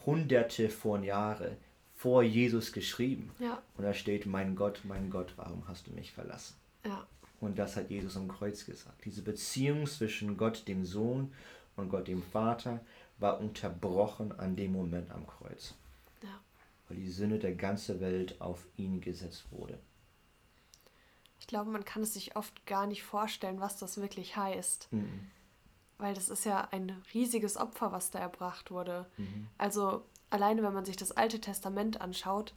hunderte 0.04 0.68
von 0.68 1.04
Jahren 1.04 1.56
vor 1.94 2.23
Jesus 2.23 2.73
geschrieben. 2.73 3.30
Ja. 3.38 3.62
Und 3.76 3.85
da 3.85 3.94
steht, 3.94 4.26
mein 4.26 4.56
Gott, 4.56 4.80
mein 4.85 5.11
Gott, 5.11 5.35
warum 5.37 5.68
hast 5.68 5.87
du 5.87 5.92
mich 5.92 6.12
verlassen? 6.12 6.56
Ja. 6.85 7.06
Und 7.40 7.59
das 7.59 7.76
hat 7.76 7.90
Jesus 7.90 8.16
am 8.16 8.28
Kreuz 8.28 8.64
gesagt. 8.66 9.04
Diese 9.04 9.23
Beziehung 9.23 9.87
zwischen 9.87 10.37
Gott, 10.37 10.66
dem 10.68 10.85
Sohn, 10.85 11.32
und 11.76 11.88
Gott, 11.88 12.09
dem 12.09 12.23
Vater, 12.23 12.80
war 13.18 13.40
unterbrochen 13.40 14.32
an 14.38 14.56
dem 14.56 14.73
Moment 14.73 15.11
am 15.11 15.26
Kreuz. 15.26 15.75
Ja. 16.23 16.40
Weil 16.88 16.99
die 16.99 17.11
Sünde 17.11 17.38
der 17.38 17.54
ganzen 17.54 18.00
Welt 18.00 18.40
auf 18.40 18.66
ihn 18.76 19.00
gesetzt 19.00 19.47
wurde. 19.50 19.78
Ich 21.43 21.49
glaube, 21.49 21.73
man 21.73 21.85
kann 21.85 22.05
es 22.05 22.15
sich 22.15 22.37
oft 22.37 22.67
gar 22.67 22.87
nicht 22.87 23.03
vorstellen, 23.03 23.59
was 23.59 23.77
das 23.77 24.01
wirklich 24.01 24.37
heißt. 24.37 24.87
Mhm. 24.93 25.29
Weil 25.99 26.15
das 26.15 26.29
ist 26.29 26.45
ja 26.45 26.69
ein 26.71 27.03
riesiges 27.13 27.57
Opfer, 27.57 27.91
was 27.91 28.13
da 28.13 28.21
erbracht 28.21 28.71
wurde. 28.71 29.07
Mhm. 29.17 29.49
Also 29.59 30.05
alleine, 30.31 30.63
wenn 30.63 30.73
man 30.73 30.85
sich 30.85 30.97
das 30.97 31.11
Alte 31.11 31.41
Testament 31.41 32.01
anschaut, 32.01 32.55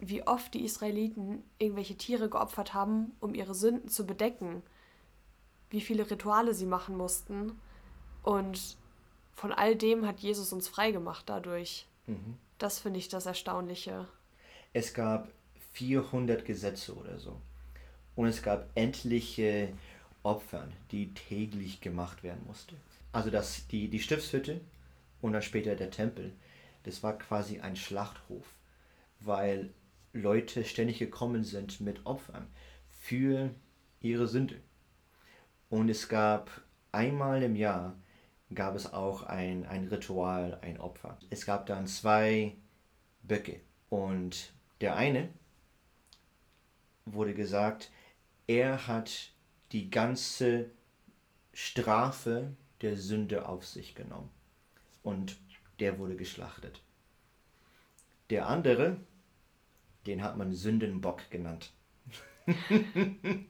wie 0.00 0.26
oft 0.26 0.52
die 0.52 0.64
Israeliten 0.64 1.44
irgendwelche 1.58 1.96
Tiere 1.96 2.28
geopfert 2.28 2.74
haben, 2.74 3.12
um 3.20 3.36
ihre 3.36 3.54
Sünden 3.54 3.88
zu 3.88 4.04
bedecken, 4.04 4.64
wie 5.70 5.80
viele 5.80 6.10
Rituale 6.10 6.54
sie 6.54 6.66
machen 6.66 6.96
mussten. 6.96 7.52
Und 8.24 8.76
von 9.32 9.52
all 9.52 9.76
dem 9.76 10.08
hat 10.08 10.18
Jesus 10.18 10.52
uns 10.52 10.66
freigemacht 10.66 11.28
dadurch. 11.28 11.86
Mhm. 12.08 12.36
Das 12.58 12.80
finde 12.80 12.98
ich 12.98 13.08
das 13.08 13.26
Erstaunliche. 13.26 14.08
Es 14.72 14.92
gab 14.92 15.28
400 15.74 16.44
Gesetze 16.44 16.96
oder 16.96 17.20
so. 17.20 17.40
Und 18.14 18.26
es 18.26 18.42
gab 18.42 18.68
endliche 18.74 19.72
Opfer, 20.22 20.68
die 20.90 21.14
täglich 21.14 21.80
gemacht 21.80 22.22
werden 22.22 22.44
mussten. 22.46 22.76
Also 23.12 23.30
das, 23.30 23.66
die, 23.68 23.88
die 23.88 24.00
Stiftshütte 24.00 24.60
und 25.20 25.32
dann 25.32 25.42
später 25.42 25.74
der 25.74 25.90
Tempel, 25.90 26.32
das 26.84 27.02
war 27.02 27.18
quasi 27.18 27.60
ein 27.60 27.76
Schlachthof, 27.76 28.46
weil 29.20 29.70
Leute 30.12 30.64
ständig 30.64 30.98
gekommen 30.98 31.44
sind 31.44 31.80
mit 31.80 32.04
Opfern 32.06 32.46
für 33.00 33.50
ihre 34.00 34.28
Sünde. 34.28 34.56
Und 35.70 35.88
es 35.88 36.08
gab 36.08 36.50
einmal 36.90 37.42
im 37.42 37.56
Jahr 37.56 37.96
gab 38.54 38.74
es 38.74 38.92
auch 38.92 39.22
ein, 39.22 39.64
ein 39.66 39.88
Ritual, 39.88 40.58
ein 40.60 40.78
Opfer. 40.78 41.18
Es 41.30 41.46
gab 41.46 41.66
dann 41.66 41.86
zwei 41.86 42.54
Böcke. 43.22 43.60
Und 43.88 44.52
der 44.80 44.96
eine 44.96 45.28
wurde 47.06 47.34
gesagt, 47.34 47.90
er 48.46 48.86
hat 48.86 49.30
die 49.72 49.90
ganze 49.90 50.70
Strafe 51.52 52.54
der 52.80 52.96
Sünde 52.96 53.48
auf 53.48 53.66
sich 53.66 53.94
genommen. 53.94 54.30
Und 55.02 55.36
der 55.80 55.98
wurde 55.98 56.16
geschlachtet. 56.16 56.80
Der 58.30 58.48
andere, 58.48 58.98
den 60.06 60.22
hat 60.22 60.36
man 60.36 60.52
Sündenbock 60.52 61.30
genannt. 61.30 61.72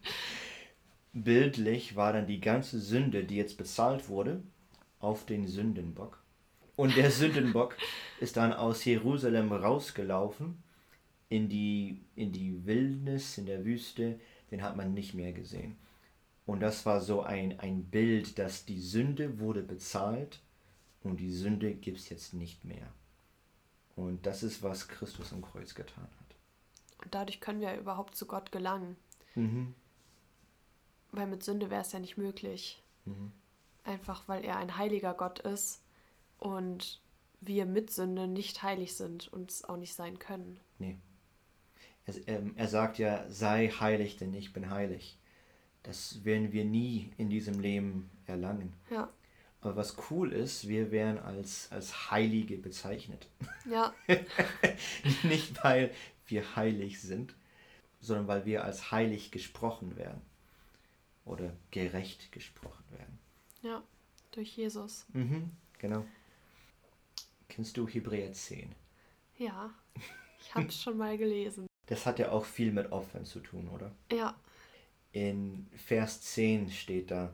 Bildlich 1.12 1.96
war 1.96 2.12
dann 2.12 2.26
die 2.26 2.40
ganze 2.40 2.80
Sünde, 2.80 3.24
die 3.24 3.36
jetzt 3.36 3.58
bezahlt 3.58 4.08
wurde, 4.08 4.42
auf 4.98 5.26
den 5.26 5.46
Sündenbock. 5.46 6.22
Und 6.76 6.96
der 6.96 7.10
Sündenbock 7.10 7.76
ist 8.20 8.36
dann 8.36 8.52
aus 8.52 8.84
Jerusalem 8.84 9.52
rausgelaufen 9.52 10.62
in 11.28 11.48
die, 11.48 12.00
in 12.14 12.32
die 12.32 12.64
Wildnis, 12.66 13.38
in 13.38 13.46
der 13.46 13.64
Wüste. 13.64 14.18
Den 14.52 14.62
hat 14.62 14.76
man 14.76 14.94
nicht 14.94 15.14
mehr 15.14 15.32
gesehen. 15.32 15.76
Und 16.46 16.60
das 16.60 16.86
war 16.86 17.00
so 17.00 17.22
ein, 17.22 17.58
ein 17.60 17.84
Bild, 17.84 18.38
dass 18.38 18.64
die 18.64 18.80
Sünde 18.80 19.38
wurde 19.38 19.62
bezahlt 19.62 20.40
und 21.02 21.18
die 21.18 21.32
Sünde 21.32 21.74
gibt 21.74 21.98
es 21.98 22.08
jetzt 22.08 22.34
nicht 22.34 22.64
mehr. 22.64 22.92
Und 23.96 24.26
das 24.26 24.42
ist, 24.42 24.62
was 24.62 24.88
Christus 24.88 25.32
am 25.32 25.42
Kreuz 25.42 25.74
getan 25.74 26.04
hat. 26.04 26.36
Und 27.04 27.14
dadurch 27.14 27.40
können 27.40 27.60
wir 27.60 27.76
überhaupt 27.76 28.14
zu 28.14 28.26
Gott 28.26 28.52
gelangen. 28.52 28.96
Mhm. 29.34 29.74
Weil 31.10 31.26
mit 31.26 31.42
Sünde 31.42 31.70
wäre 31.70 31.82
es 31.82 31.92
ja 31.92 31.98
nicht 31.98 32.16
möglich. 32.16 32.82
Mhm. 33.04 33.32
Einfach 33.84 34.28
weil 34.28 34.44
er 34.44 34.58
ein 34.58 34.76
heiliger 34.76 35.14
Gott 35.14 35.40
ist 35.40 35.82
und 36.38 37.00
wir 37.40 37.66
mit 37.66 37.90
Sünde 37.90 38.28
nicht 38.28 38.62
heilig 38.62 38.94
sind 38.96 39.32
und 39.32 39.50
es 39.50 39.64
auch 39.64 39.76
nicht 39.76 39.94
sein 39.94 40.18
können. 40.18 40.60
Nee. 40.78 40.96
Er, 42.06 42.28
ähm, 42.28 42.52
er 42.56 42.68
sagt 42.68 42.98
ja, 42.98 43.28
sei 43.28 43.68
heilig, 43.68 44.16
denn 44.16 44.34
ich 44.34 44.52
bin 44.52 44.70
heilig. 44.70 45.18
Das 45.82 46.24
werden 46.24 46.52
wir 46.52 46.64
nie 46.64 47.12
in 47.16 47.28
diesem 47.28 47.60
Leben 47.60 48.10
erlangen. 48.26 48.72
Ja. 48.90 49.08
Aber 49.60 49.76
was 49.76 49.96
cool 50.10 50.32
ist, 50.32 50.66
wir 50.68 50.90
werden 50.90 51.18
als, 51.18 51.70
als 51.70 52.10
Heilige 52.10 52.56
bezeichnet. 52.56 53.28
Ja. 53.68 53.94
Nicht 55.22 55.62
weil 55.62 55.92
wir 56.26 56.56
heilig 56.56 57.00
sind, 57.00 57.34
sondern 58.00 58.26
weil 58.26 58.44
wir 58.44 58.64
als 58.64 58.90
heilig 58.90 59.30
gesprochen 59.30 59.96
werden. 59.96 60.20
Oder 61.24 61.52
gerecht 61.70 62.32
gesprochen 62.32 62.84
werden. 62.90 63.18
Ja, 63.62 63.82
durch 64.32 64.56
Jesus. 64.56 65.06
Mhm, 65.12 65.50
genau. 65.78 66.04
Kennst 67.48 67.76
du 67.76 67.86
Hebräer 67.86 68.32
10? 68.32 68.74
Ja, 69.38 69.72
ich 70.40 70.52
habe 70.54 70.66
es 70.66 70.82
schon 70.82 70.96
mal 70.96 71.16
gelesen. 71.16 71.68
Das 71.86 72.06
hat 72.06 72.18
ja 72.18 72.30
auch 72.30 72.44
viel 72.44 72.72
mit 72.72 72.92
Opfern 72.92 73.24
zu 73.24 73.40
tun, 73.40 73.68
oder? 73.68 73.92
Ja. 74.10 74.34
In 75.12 75.66
Vers 75.76 76.22
10 76.22 76.70
steht 76.70 77.10
da, 77.10 77.32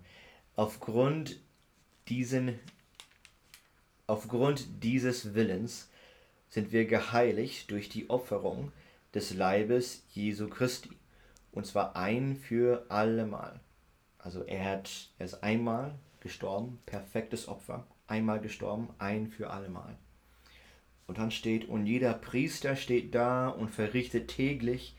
aufgrund 0.56 1.40
diesen, 2.08 2.58
aufgrund 4.06 4.82
dieses 4.82 5.34
Willens 5.34 5.90
sind 6.48 6.72
wir 6.72 6.86
geheiligt 6.86 7.70
durch 7.70 7.88
die 7.88 8.10
Opferung 8.10 8.72
des 9.14 9.34
Leibes 9.34 10.02
Jesu 10.12 10.48
Christi. 10.48 10.90
Und 11.52 11.66
zwar 11.66 11.96
ein 11.96 12.36
für 12.36 12.86
allemal. 12.88 13.60
Also 14.18 14.42
er 14.42 14.64
hat 14.64 15.10
er 15.18 15.26
ist 15.26 15.42
einmal 15.42 15.94
gestorben, 16.20 16.80
perfektes 16.86 17.48
Opfer, 17.48 17.86
einmal 18.06 18.40
gestorben, 18.40 18.88
ein 18.98 19.28
für 19.28 19.50
allemal. 19.50 19.96
Und 21.08 21.18
dann 21.18 21.30
steht, 21.30 21.68
und 21.68 21.86
jeder 21.86 22.12
Priester 22.12 22.76
steht 22.76 23.14
da 23.14 23.48
und 23.48 23.70
verrichtet 23.70 24.28
täglich 24.28 24.94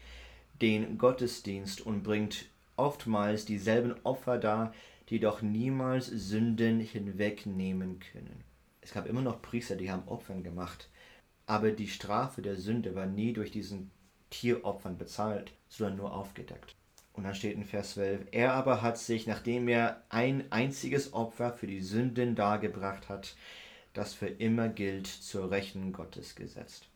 den 0.59 0.97
Gottesdienst 0.97 1.81
und 1.81 2.03
bringt 2.03 2.49
oftmals 2.75 3.45
dieselben 3.45 3.95
Opfer 4.03 4.39
dar, 4.39 4.73
die 5.09 5.19
doch 5.19 5.41
niemals 5.41 6.07
Sünden 6.07 6.79
hinwegnehmen 6.79 7.99
können. 7.99 8.43
Es 8.81 8.91
gab 8.91 9.05
immer 9.05 9.21
noch 9.21 9.41
Priester, 9.41 9.75
die 9.75 9.91
haben 9.91 10.07
Opfern 10.07 10.43
gemacht, 10.43 10.89
aber 11.45 11.71
die 11.71 11.87
Strafe 11.87 12.41
der 12.41 12.55
Sünde 12.55 12.95
war 12.95 13.05
nie 13.05 13.31
durch 13.31 13.51
diesen 13.51 13.91
Tieropfern 14.31 14.97
bezahlt, 14.97 15.53
sondern 15.67 15.97
nur 15.97 16.13
aufgedeckt. 16.13 16.75
Und 17.13 17.23
dann 17.23 17.35
steht 17.35 17.55
in 17.55 17.65
Vers 17.65 17.91
12, 17.93 18.27
er 18.31 18.53
aber 18.53 18.81
hat 18.81 18.97
sich, 18.97 19.27
nachdem 19.27 19.67
er 19.67 20.03
ein 20.09 20.51
einziges 20.51 21.13
Opfer 21.13 21.53
für 21.53 21.67
die 21.67 21.81
Sünden 21.81 22.35
dargebracht 22.35 23.09
hat, 23.09 23.35
das 23.93 24.13
für 24.13 24.28
immer 24.28 24.69
gilt, 24.69 25.08
zur 25.08 25.52
Rechten 25.52 25.91
Gottes 25.91 26.36
gesetzt. 26.36 26.89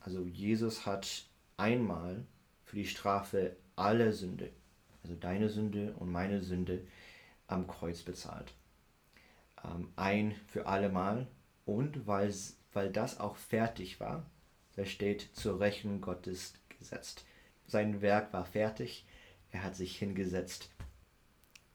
Also 0.00 0.24
Jesus 0.24 0.86
hat 0.86 1.26
einmal 1.56 2.24
für 2.64 2.76
die 2.76 2.86
Strafe 2.86 3.56
aller 3.76 4.12
Sünde 4.12 4.50
also 5.08 5.18
deine 5.18 5.48
Sünde 5.48 5.94
und 5.98 6.10
meine 6.10 6.42
Sünde, 6.42 6.86
am 7.46 7.66
Kreuz 7.66 8.02
bezahlt. 8.02 8.52
Ähm, 9.64 9.90
ein 9.96 10.34
für 10.48 10.66
allemal 10.66 11.26
und 11.64 12.06
weil, 12.06 12.34
weil 12.74 12.92
das 12.92 13.20
auch 13.20 13.36
fertig 13.36 14.00
war, 14.00 14.26
da 14.76 14.84
steht 14.84 15.30
zur 15.32 15.58
Rechnung 15.58 16.02
Gottes 16.02 16.52
gesetzt. 16.78 17.24
Sein 17.66 18.02
Werk 18.02 18.34
war 18.34 18.44
fertig, 18.44 19.06
er 19.50 19.62
hat 19.62 19.76
sich 19.76 19.96
hingesetzt. 19.96 20.68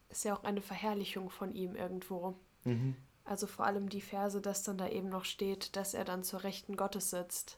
Ist 0.10 0.26
ja 0.26 0.36
auch 0.36 0.44
eine 0.44 0.62
Verherrlichung 0.62 1.32
von 1.32 1.56
ihm 1.56 1.76
irgendwo. 1.76 2.36
Mhm. 2.66 2.96
Also 3.26 3.48
vor 3.48 3.66
allem 3.66 3.90
die 3.90 4.02
Verse, 4.02 4.42
dass 4.42 4.64
dann 4.64 4.78
da 4.78 4.90
eben 4.90 5.10
noch 5.10 5.26
steht, 5.26 5.76
dass 5.76 5.94
er 5.94 6.04
dann 6.04 6.24
zur 6.24 6.44
Rechten 6.44 6.76
Gottes 6.76 7.10
sitzt. 7.10 7.58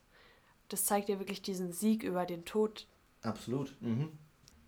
Das 0.69 0.85
zeigt 0.85 1.09
ja 1.09 1.19
wirklich 1.19 1.41
diesen 1.41 1.71
Sieg 1.71 2.03
über 2.03 2.25
den 2.25 2.45
Tod. 2.45 2.87
Absolut. 3.21 3.75
Mhm. 3.81 4.11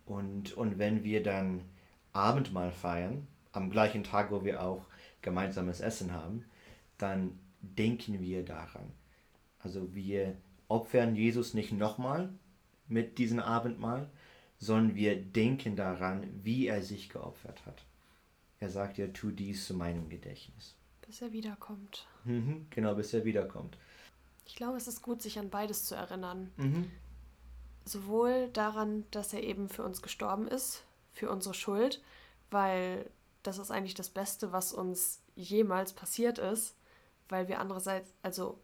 Und, 0.06 0.52
und 0.54 0.78
wenn 0.78 1.04
wir 1.04 1.22
dann 1.22 1.62
Abendmahl 2.12 2.72
feiern, 2.72 3.26
am 3.52 3.70
gleichen 3.70 4.04
Tag, 4.04 4.30
wo 4.30 4.44
wir 4.44 4.62
auch 4.62 4.84
gemeinsames 5.22 5.80
Essen 5.80 6.12
haben, 6.12 6.44
dann 6.96 7.38
denken 7.60 8.20
wir 8.20 8.44
daran. 8.44 8.92
Also 9.58 9.94
wir 9.94 10.36
opfern 10.68 11.14
Jesus 11.14 11.54
nicht 11.54 11.72
nochmal 11.72 12.32
mit 12.86 13.18
diesem 13.18 13.40
Abendmahl, 13.40 14.08
sondern 14.58 14.96
wir 14.96 15.16
denken 15.20 15.76
daran, 15.76 16.26
wie 16.42 16.66
er 16.66 16.82
sich 16.82 17.08
geopfert 17.08 17.64
hat. 17.66 17.84
Er 18.60 18.70
sagt 18.70 18.98
ja, 18.98 19.08
tu 19.08 19.30
dies 19.30 19.66
zu 19.66 19.74
meinem 19.74 20.08
Gedächtnis. 20.08 20.74
Bis 21.08 21.20
er 21.22 21.32
wiederkommt. 21.32 22.06
Mhm, 22.24 22.66
genau, 22.70 22.94
bis 22.94 23.12
er 23.12 23.24
wiederkommt. 23.24 23.76
Ich 24.44 24.54
glaube, 24.54 24.76
es 24.76 24.86
ist 24.86 25.02
gut, 25.02 25.20
sich 25.22 25.40
an 25.40 25.50
beides 25.50 25.84
zu 25.84 25.96
erinnern. 25.96 26.52
Mhm 26.56 26.88
sowohl 27.88 28.48
daran, 28.52 29.04
dass 29.10 29.32
er 29.32 29.42
eben 29.42 29.68
für 29.68 29.82
uns 29.82 30.02
gestorben 30.02 30.46
ist, 30.46 30.84
für 31.12 31.30
unsere 31.30 31.54
Schuld, 31.54 32.02
weil 32.50 33.10
das 33.42 33.58
ist 33.58 33.70
eigentlich 33.70 33.94
das 33.94 34.10
Beste, 34.10 34.52
was 34.52 34.72
uns 34.72 35.20
jemals 35.34 35.92
passiert 35.92 36.38
ist, 36.38 36.76
weil 37.28 37.48
wir 37.48 37.60
andererseits, 37.60 38.12
also 38.22 38.58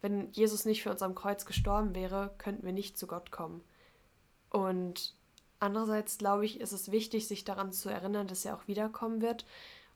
wenn 0.00 0.30
Jesus 0.32 0.64
nicht 0.64 0.82
für 0.82 0.90
uns 0.90 1.02
am 1.02 1.14
Kreuz 1.14 1.44
gestorben 1.44 1.94
wäre, 1.94 2.34
könnten 2.38 2.64
wir 2.64 2.72
nicht 2.72 2.98
zu 2.98 3.06
Gott 3.06 3.30
kommen. 3.30 3.62
Und 4.50 5.14
andererseits 5.58 6.18
glaube 6.18 6.44
ich, 6.44 6.60
ist 6.60 6.72
es 6.72 6.92
wichtig, 6.92 7.26
sich 7.26 7.44
daran 7.44 7.72
zu 7.72 7.88
erinnern, 7.88 8.28
dass 8.28 8.44
er 8.44 8.56
auch 8.56 8.68
wiederkommen 8.68 9.20
wird, 9.22 9.44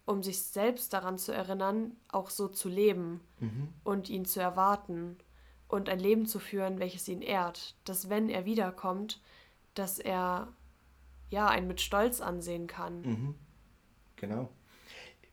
um 0.07 0.23
sich 0.23 0.43
selbst 0.43 0.93
daran 0.93 1.19
zu 1.19 1.33
erinnern, 1.33 1.97
auch 2.09 2.31
so 2.31 2.49
zu 2.49 2.69
leben 2.69 3.21
mhm. 3.39 3.69
und 3.85 4.09
ihn 4.09 4.25
zu 4.25 4.41
erwarten 4.41 5.17
und 5.69 5.89
ein 5.89 6.01
Leben 6.01 6.27
zu 6.27 6.39
führen, 6.39 6.79
welches 6.79 7.09
ihn 7.09 7.23
ehrt, 7.23 7.77
dass 7.85 8.09
wenn 8.09 8.29
er 8.29 8.45
wiederkommt, 8.45 9.21
dass 9.75 9.99
er 9.99 10.49
ja 11.31 11.47
einen 11.49 11.69
mit 11.69 11.81
Stolz 11.81 12.21
ansehen 12.21 12.67
kann. 12.67 13.03
Mhm. 13.03 13.35
Genau. 14.17 14.51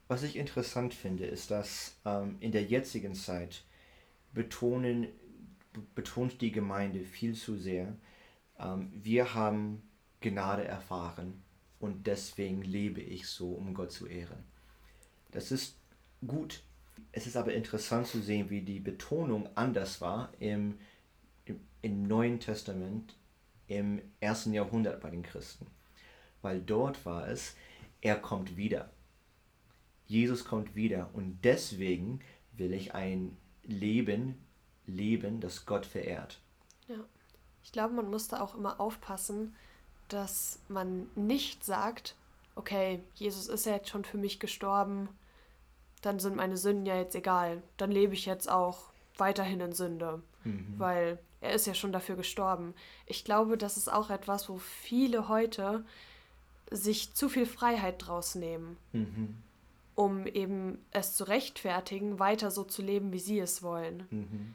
Was 0.08 0.24
ich 0.24 0.38
interessant 0.38 0.94
finde, 0.94 1.26
ist, 1.26 1.52
dass 1.52 1.98
ähm, 2.06 2.38
in 2.40 2.52
der 2.52 2.64
jetzigen 2.64 3.14
Zeit 3.14 3.66
betonen, 4.34 5.08
betont 5.96 6.42
die 6.42 6.52
Gemeinde 6.52 7.04
viel 7.04 7.34
zu 7.34 7.58
sehr, 7.58 7.98
ähm, 8.60 8.92
wir 8.94 9.34
haben 9.34 9.82
Gnade 10.22 10.64
erfahren 10.64 11.44
und 11.80 12.08
deswegen 12.08 12.62
lebe 12.62 13.02
ich 13.02 13.28
so, 13.28 13.52
um 13.52 13.74
Gott 13.74 13.92
zu 13.92 14.08
ehren. 14.08 14.44
Das 15.32 15.52
ist 15.52 15.76
gut, 16.26 16.64
es 17.12 17.28
ist 17.28 17.38
aber 17.38 17.54
interessant 17.54 18.08
zu 18.08 18.22
sehen, 18.22 18.50
wie 18.50 18.62
die 18.62 18.80
Betonung 18.80 19.50
anders 19.56 20.02
war 20.02 20.32
im, 20.40 20.78
im, 21.46 21.60
im 21.82 22.04
Neuen 22.04 22.40
Testament 22.40 23.16
im 23.68 24.02
ersten 24.20 24.54
Jahrhundert 24.54 25.02
bei 25.02 25.10
den 25.10 25.24
Christen. 25.24 25.68
Weil 26.42 26.62
dort 26.62 27.06
war 27.06 27.28
es, 27.28 27.56
er 28.02 28.16
kommt 28.16 28.56
wieder. 28.56 28.90
Jesus 30.06 30.46
kommt 30.46 30.76
wieder 30.76 31.10
und 31.14 31.40
deswegen 31.44 32.22
will 32.54 32.74
ich 32.74 32.94
ein 32.94 33.36
Leben 33.64 34.38
leben, 34.88 35.42
das 35.42 35.66
Gott 35.66 35.86
verehrt. 35.86 36.40
Ja, 36.88 37.04
ich 37.64 37.72
glaube, 37.72 37.94
man 37.94 38.10
musste 38.10 38.42
auch 38.42 38.56
immer 38.56 38.80
aufpassen, 38.80 39.56
dass 40.08 40.60
man 40.70 41.08
nicht 41.16 41.64
sagt, 41.64 42.16
okay, 42.58 43.04
Jesus 43.16 43.48
ist 43.48 43.66
ja 43.66 43.74
jetzt 43.74 43.90
schon 43.90 44.04
für 44.04 44.18
mich 44.18 44.40
gestorben, 44.40 45.10
dann 46.02 46.20
sind 46.20 46.36
meine 46.36 46.58
Sünden 46.58 46.86
ja 46.86 46.98
jetzt 46.98 47.16
egal. 47.16 47.64
Dann 47.78 47.92
lebe 47.92 48.14
ich 48.14 48.26
jetzt 48.26 48.50
auch 48.50 48.92
weiterhin 49.18 49.60
in 49.62 49.74
Sünde, 49.74 50.22
mhm. 50.44 50.76
weil 50.78 51.20
er 51.42 51.54
ist 51.54 51.68
ja 51.68 51.74
schon 51.74 51.92
dafür 51.92 52.16
gestorben. 52.16 52.74
Ich 53.06 53.24
glaube, 53.24 53.58
das 53.58 53.78
ist 53.78 53.92
auch 53.92 54.10
etwas, 54.10 54.50
wo 54.50 54.58
viele 54.58 55.28
heute 55.28 55.86
sich 56.70 57.14
zu 57.14 57.30
viel 57.30 57.46
Freiheit 57.46 58.06
draus 58.06 58.36
nehmen, 58.36 58.78
mhm. 58.92 59.38
um 59.96 60.28
eben 60.28 60.84
es 60.92 61.16
zu 61.16 61.24
rechtfertigen, 61.24 62.20
weiter 62.20 62.52
so 62.52 62.64
zu 62.64 62.82
leben, 62.82 63.14
wie 63.14 63.20
sie 63.20 63.40
es 63.40 63.64
wollen. 63.64 64.08
Mhm. 64.10 64.54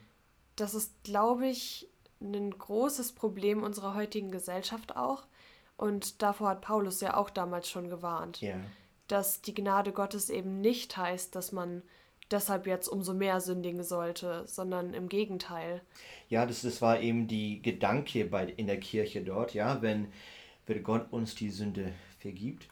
Das 0.55 0.75
ist, 0.75 0.91
glaube 1.03 1.47
ich, 1.47 1.89
ein 2.21 2.51
großes 2.51 3.13
Problem 3.13 3.63
unserer 3.63 3.95
heutigen 3.95 4.31
Gesellschaft 4.31 4.95
auch. 4.95 5.23
Und 5.77 6.21
davor 6.21 6.49
hat 6.49 6.61
Paulus 6.61 7.01
ja 7.01 7.17
auch 7.17 7.29
damals 7.29 7.69
schon 7.69 7.89
gewarnt. 7.89 8.41
Ja. 8.41 8.55
Dass 9.07 9.41
die 9.41 9.53
Gnade 9.53 9.91
Gottes 9.91 10.29
eben 10.29 10.61
nicht 10.61 10.95
heißt, 10.97 11.35
dass 11.35 11.51
man 11.51 11.83
deshalb 12.31 12.67
jetzt 12.67 12.87
umso 12.87 13.13
mehr 13.13 13.41
sündigen 13.41 13.83
sollte, 13.83 14.43
sondern 14.47 14.93
im 14.93 15.09
Gegenteil. 15.09 15.81
Ja, 16.29 16.45
das, 16.45 16.61
das 16.61 16.81
war 16.81 16.99
eben 16.99 17.27
die 17.27 17.61
Gedanke 17.61 18.25
bei, 18.25 18.45
in 18.45 18.67
der 18.67 18.79
Kirche 18.79 19.21
dort, 19.21 19.53
ja, 19.53 19.81
wenn, 19.81 20.07
wenn 20.65 20.83
Gott 20.83 21.11
uns 21.11 21.35
die 21.35 21.49
Sünde 21.49 21.93
vergibt, 22.19 22.67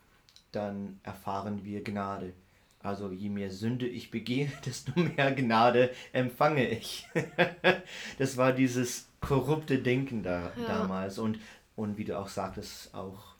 dann 0.52 1.00
erfahren 1.04 1.64
wir 1.64 1.84
Gnade. 1.84 2.34
Also 2.80 3.12
je 3.12 3.30
mehr 3.30 3.52
Sünde 3.52 3.88
ich 3.88 4.10
begehe, 4.10 4.52
desto 4.66 5.00
mehr 5.00 5.32
Gnade 5.34 5.92
empfange 6.14 6.68
ich. 6.68 7.08
das 8.18 8.38
war 8.38 8.54
dieses 8.54 9.08
korrupte 9.20 9.78
Denken 9.80 10.24
da 10.24 10.52
ja. 10.58 10.68
damals 10.68 11.20
und, 11.20 11.40
und 11.76 11.98
wie 11.98 12.06
du 12.06 12.18
auch 12.18 12.30
sagtest, 12.30 12.94
auch, 12.94 13.36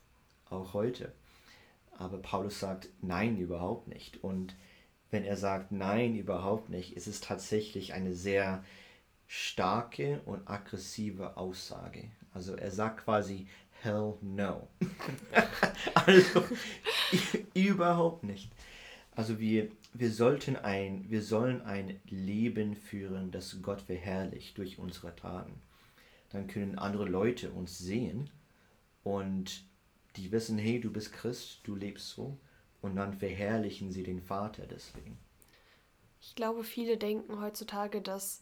auch 0.50 0.74
heute. 0.74 1.12
Aber 1.98 2.18
Paulus 2.18 2.60
sagt, 2.60 2.90
nein, 3.02 3.38
überhaupt 3.38 3.88
nicht. 3.88 4.24
Und 4.24 4.56
wenn 5.12 5.24
er 5.24 5.38
sagt, 5.38 5.72
nein, 5.72 6.16
überhaupt 6.16 6.70
nicht, 6.70 6.96
ist 6.96 7.08
es 7.08 7.22
tatsächlich 7.22 7.94
eine 7.94 8.16
sehr 8.16 8.64
starke 9.28 10.22
und 10.26 10.50
aggressive 10.50 11.38
Aussage. 11.38 12.10
Also 12.34 12.56
er 12.56 12.72
sagt 12.72 13.06
quasi, 13.06 13.48
hell 13.82 14.16
no. 14.22 14.68
also 15.94 16.44
überhaupt 17.54 18.24
nicht. 18.24 18.52
Also 19.16 19.40
wir, 19.40 19.70
wir 19.94 20.12
sollten 20.12 20.56
ein, 20.56 21.06
wir 21.10 21.22
sollen 21.22 21.62
ein 21.62 22.00
Leben 22.06 22.76
führen, 22.76 23.32
das 23.32 23.62
Gott 23.62 23.82
verherrlicht 23.82 24.58
durch 24.58 24.80
unsere 24.80 25.16
Taten. 25.16 25.62
Dann 26.32 26.48
können 26.48 26.78
andere 26.78 27.06
Leute 27.06 27.52
uns 27.52 27.78
sehen 27.78 28.30
und 29.04 29.66
die 30.16 30.32
wissen, 30.32 30.58
hey, 30.58 30.80
du 30.80 30.92
bist 30.92 31.14
Christ, 31.14 31.62
du 31.64 31.76
lebst 31.76 32.10
so 32.10 32.38
und 32.82 32.96
dann 32.96 33.14
verherrlichen 33.14 33.92
sie 33.92 34.04
den 34.04 34.22
Vater 34.22 34.66
deswegen. 34.66 35.18
Ich 36.22 36.36
glaube, 36.36 36.64
viele 36.64 36.98
denken 36.98 37.42
heutzutage, 37.42 38.02
dass 38.02 38.42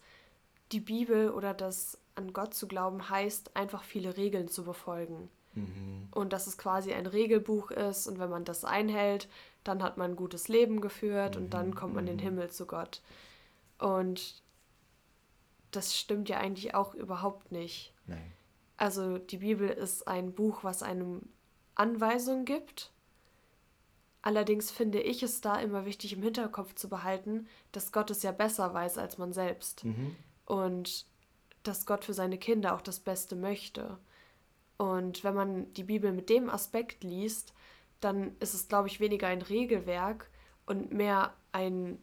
die 0.72 0.80
Bibel 0.80 1.32
oder 1.32 1.54
das 1.54 1.98
an 2.16 2.34
Gott 2.34 2.54
zu 2.54 2.68
glauben 2.68 3.10
heißt, 3.10 3.56
einfach 3.56 3.84
viele 3.84 4.18
Regeln 4.18 4.50
zu 4.50 4.64
befolgen. 4.64 5.30
Mhm. 5.54 6.10
Und 6.12 6.34
dass 6.34 6.48
es 6.48 6.58
quasi 6.58 6.94
ein 6.94 7.06
Regelbuch 7.06 7.72
ist 7.72 8.08
und 8.08 8.20
wenn 8.20 8.30
man 8.30 8.46
das 8.46 8.66
einhält, 8.66 9.30
dann 9.64 9.82
hat 9.82 9.98
man 9.98 10.12
ein 10.12 10.16
gutes 10.16 10.48
Leben 10.48 10.82
geführt 10.82 11.36
mhm. 11.36 11.44
und 11.44 11.54
dann 11.54 11.68
mhm. 11.68 11.76
kommt 11.76 11.96
man 11.96 12.08
in 12.08 12.18
den 12.18 12.26
mhm. 12.26 12.36
Himmel 12.36 12.52
zu 12.52 12.66
Gott. 12.66 13.02
Und 13.80 14.42
das 15.72 15.98
stimmt 15.98 16.30
ja 16.30 16.38
eigentlich 16.38 16.76
auch 16.76 16.94
überhaupt 16.94 17.52
nicht. 17.52 17.94
Nein. 18.08 18.32
Also 18.78 19.18
die 19.18 19.38
Bibel 19.38 19.70
ist 19.70 20.08
ein 20.08 20.34
Buch, 20.34 20.64
was 20.64 20.84
einem 20.84 21.22
Anweisungen 21.76 22.46
gibt 22.46 22.92
Allerdings 24.22 24.70
finde 24.70 25.00
ich 25.00 25.24
es 25.24 25.40
da 25.40 25.56
immer 25.56 25.86
wichtig 25.86 26.14
im 26.14 26.22
Hinterkopf 26.22 26.76
zu 26.76 26.90
behalten, 26.90 27.48
dass 27.72 27.92
Gott 27.92 28.12
es 28.12 28.22
ja 28.22 28.32
besser 28.32 28.74
weiß 28.74 28.98
als 28.98 29.18
man 29.18 29.32
selbst. 29.32 29.86
Mhm. 29.86 30.16
Und 30.46 31.06
dass 31.64 31.86
Gott 31.86 32.04
für 32.06 32.14
seine 32.14 32.38
Kinder 32.38 32.76
auch 32.76 32.82
das 32.82 33.00
Beste 33.00 33.36
möchte. 33.36 33.98
Und 34.78 35.24
wenn 35.24 35.36
man 35.36 35.74
die 35.74 35.84
Bibel 35.84 36.12
mit 36.12 36.30
dem 36.30 36.50
Aspekt 36.50 37.04
liest, 37.04 37.54
dann 38.02 38.36
ist 38.40 38.54
es, 38.54 38.68
glaube 38.68 38.88
ich, 38.88 39.00
weniger 39.00 39.28
ein 39.28 39.42
Regelwerk 39.42 40.30
und 40.66 40.92
mehr 40.92 41.34
ein 41.52 41.98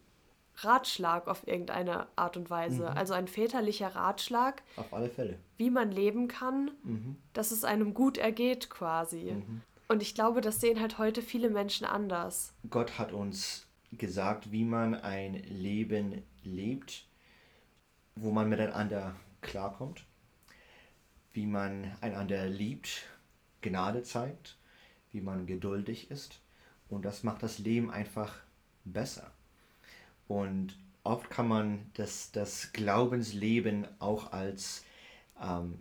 Ratschlag 0.59 1.29
auf 1.29 1.47
irgendeine 1.47 2.07
Art 2.17 2.37
und 2.37 2.51
Weise. 2.51 2.83
Mhm. 2.91 2.97
Also 2.97 3.15
ein 3.15 3.29
väterlicher 3.29 3.95
Ratschlag. 3.95 4.63
Auf 4.77 4.93
alle 4.93 5.09
Fälle. 5.09 5.39
Wie 5.57 5.71
man 5.71 5.91
leben 5.91 6.29
kann, 6.29 6.71
mhm. 6.83 7.17
dass 7.33 7.51
es 7.51 7.65
einem 7.65 7.95
gut 7.95 8.19
ergeht 8.19 8.71
quasi. 8.71 9.33
Mhm. 9.33 9.63
Und 9.89 10.03
ich 10.03 10.15
glaube, 10.15 10.41
das 10.41 10.61
sehen 10.61 10.81
halt 10.81 10.99
heute 10.99 11.23
viele 11.23 11.51
Menschen 11.51 11.87
anders. 11.87 12.55
Gott 12.71 12.99
hat 12.99 13.13
uns 13.13 13.67
gesagt, 13.93 14.51
wie 14.51 14.65
man 14.65 14.95
ein 14.95 15.35
Leben 15.35 16.23
lebt, 16.43 17.07
wo 18.17 18.33
man 18.33 18.49
miteinander 18.49 19.15
klarkommt, 19.43 20.05
wie 21.33 21.47
man 21.47 21.97
einander 22.01 22.47
liebt, 22.47 23.07
Gnade 23.61 24.03
zeigt, 24.03 24.59
wie 25.13 25.21
man 25.21 25.47
geduldig 25.47 26.11
ist. 26.11 26.41
Und 26.89 27.05
das 27.05 27.23
macht 27.23 27.43
das 27.43 27.59
Leben 27.59 27.91
einfach 27.91 28.35
besser. 28.85 29.31
Und 30.29 30.77
oft 31.05 31.31
kann 31.31 31.49
man 31.49 31.91
das, 31.95 32.33
das 32.33 32.73
Glaubensleben 32.73 33.87
auch 33.99 34.33
als 34.33 34.85
ähm, 35.41 35.79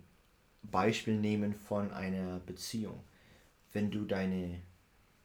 Beispiel 0.63 1.17
nehmen 1.17 1.55
von 1.55 1.91
einer 1.91 2.39
Beziehung 2.39 2.99
wenn 3.75 3.91
du 3.91 4.05
deine, 4.05 4.61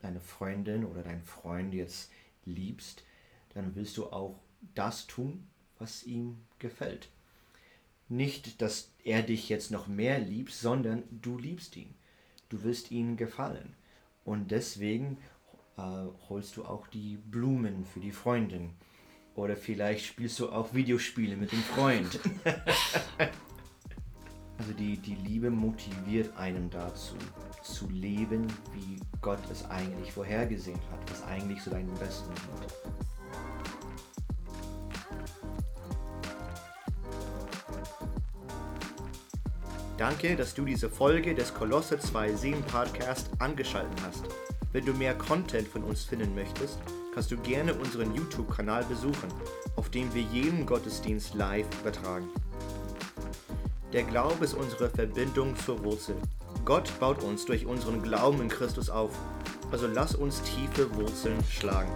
deine 0.02 0.20
Freundin 0.20 0.84
oder 0.84 1.02
deinen 1.02 1.22
Freund 1.22 1.72
jetzt 1.72 2.10
liebst, 2.44 3.04
dann 3.54 3.74
willst 3.76 3.96
du 3.96 4.06
auch 4.06 4.38
das 4.74 5.06
tun, 5.06 5.46
was 5.78 6.02
ihm 6.02 6.36
gefällt. 6.58 7.08
Nicht, 8.08 8.60
dass 8.60 8.90
er 9.04 9.22
dich 9.22 9.48
jetzt 9.48 9.70
noch 9.70 9.86
mehr 9.86 10.18
liebt, 10.18 10.52
sondern 10.52 11.04
du 11.10 11.38
liebst 11.38 11.76
ihn. 11.76 11.94
Du 12.48 12.64
willst 12.64 12.90
ihm 12.90 13.16
gefallen. 13.16 13.74
Und 14.24 14.50
deswegen 14.50 15.18
äh, 15.78 16.06
holst 16.28 16.56
du 16.56 16.64
auch 16.64 16.88
die 16.88 17.16
Blumen 17.16 17.84
für 17.86 18.00
die 18.00 18.10
Freundin. 18.10 18.70
Oder 19.34 19.56
vielleicht 19.56 20.06
spielst 20.06 20.38
du 20.40 20.50
auch 20.50 20.74
Videospiele 20.74 21.36
mit 21.36 21.52
dem 21.52 21.62
Freund. 21.62 22.18
Also 24.60 24.74
die, 24.74 24.98
die 24.98 25.14
Liebe 25.14 25.48
motiviert 25.48 26.36
einen 26.36 26.68
dazu, 26.68 27.14
zu 27.62 27.88
leben, 27.88 28.46
wie 28.74 29.00
Gott 29.22 29.38
es 29.50 29.64
eigentlich 29.70 30.12
vorhergesehen 30.12 30.78
hat, 30.92 31.10
was 31.10 31.22
eigentlich 31.22 31.62
zu 31.62 31.70
deinem 31.70 31.94
Besten 31.94 32.28
dient. 32.34 32.74
Danke, 39.96 40.36
dass 40.36 40.54
du 40.54 40.66
diese 40.66 40.90
Folge 40.90 41.34
des 41.34 41.54
Kolosse 41.54 41.98
2 41.98 42.34
Seen 42.34 42.62
Podcast 42.64 43.30
angeschaltet 43.38 43.98
hast. 44.06 44.24
Wenn 44.72 44.84
du 44.84 44.92
mehr 44.92 45.14
Content 45.14 45.68
von 45.68 45.84
uns 45.84 46.04
finden 46.04 46.34
möchtest, 46.34 46.78
kannst 47.20 47.32
du 47.32 47.36
gerne 47.36 47.74
unseren 47.74 48.14
YouTube-Kanal 48.14 48.82
besuchen, 48.84 49.28
auf 49.76 49.90
dem 49.90 50.14
wir 50.14 50.22
jeden 50.22 50.64
Gottesdienst 50.64 51.34
live 51.34 51.66
übertragen. 51.82 52.26
Der 53.92 54.04
Glaube 54.04 54.42
ist 54.42 54.54
unsere 54.54 54.88
Verbindung 54.88 55.54
zur 55.54 55.84
Wurzel. 55.84 56.16
Gott 56.64 56.90
baut 56.98 57.22
uns 57.22 57.44
durch 57.44 57.66
unseren 57.66 58.00
Glauben 58.00 58.40
in 58.40 58.48
Christus 58.48 58.88
auf. 58.88 59.10
Also 59.70 59.86
lass 59.86 60.14
uns 60.14 60.40
tiefe 60.44 60.94
Wurzeln 60.94 61.36
schlagen. 61.44 61.92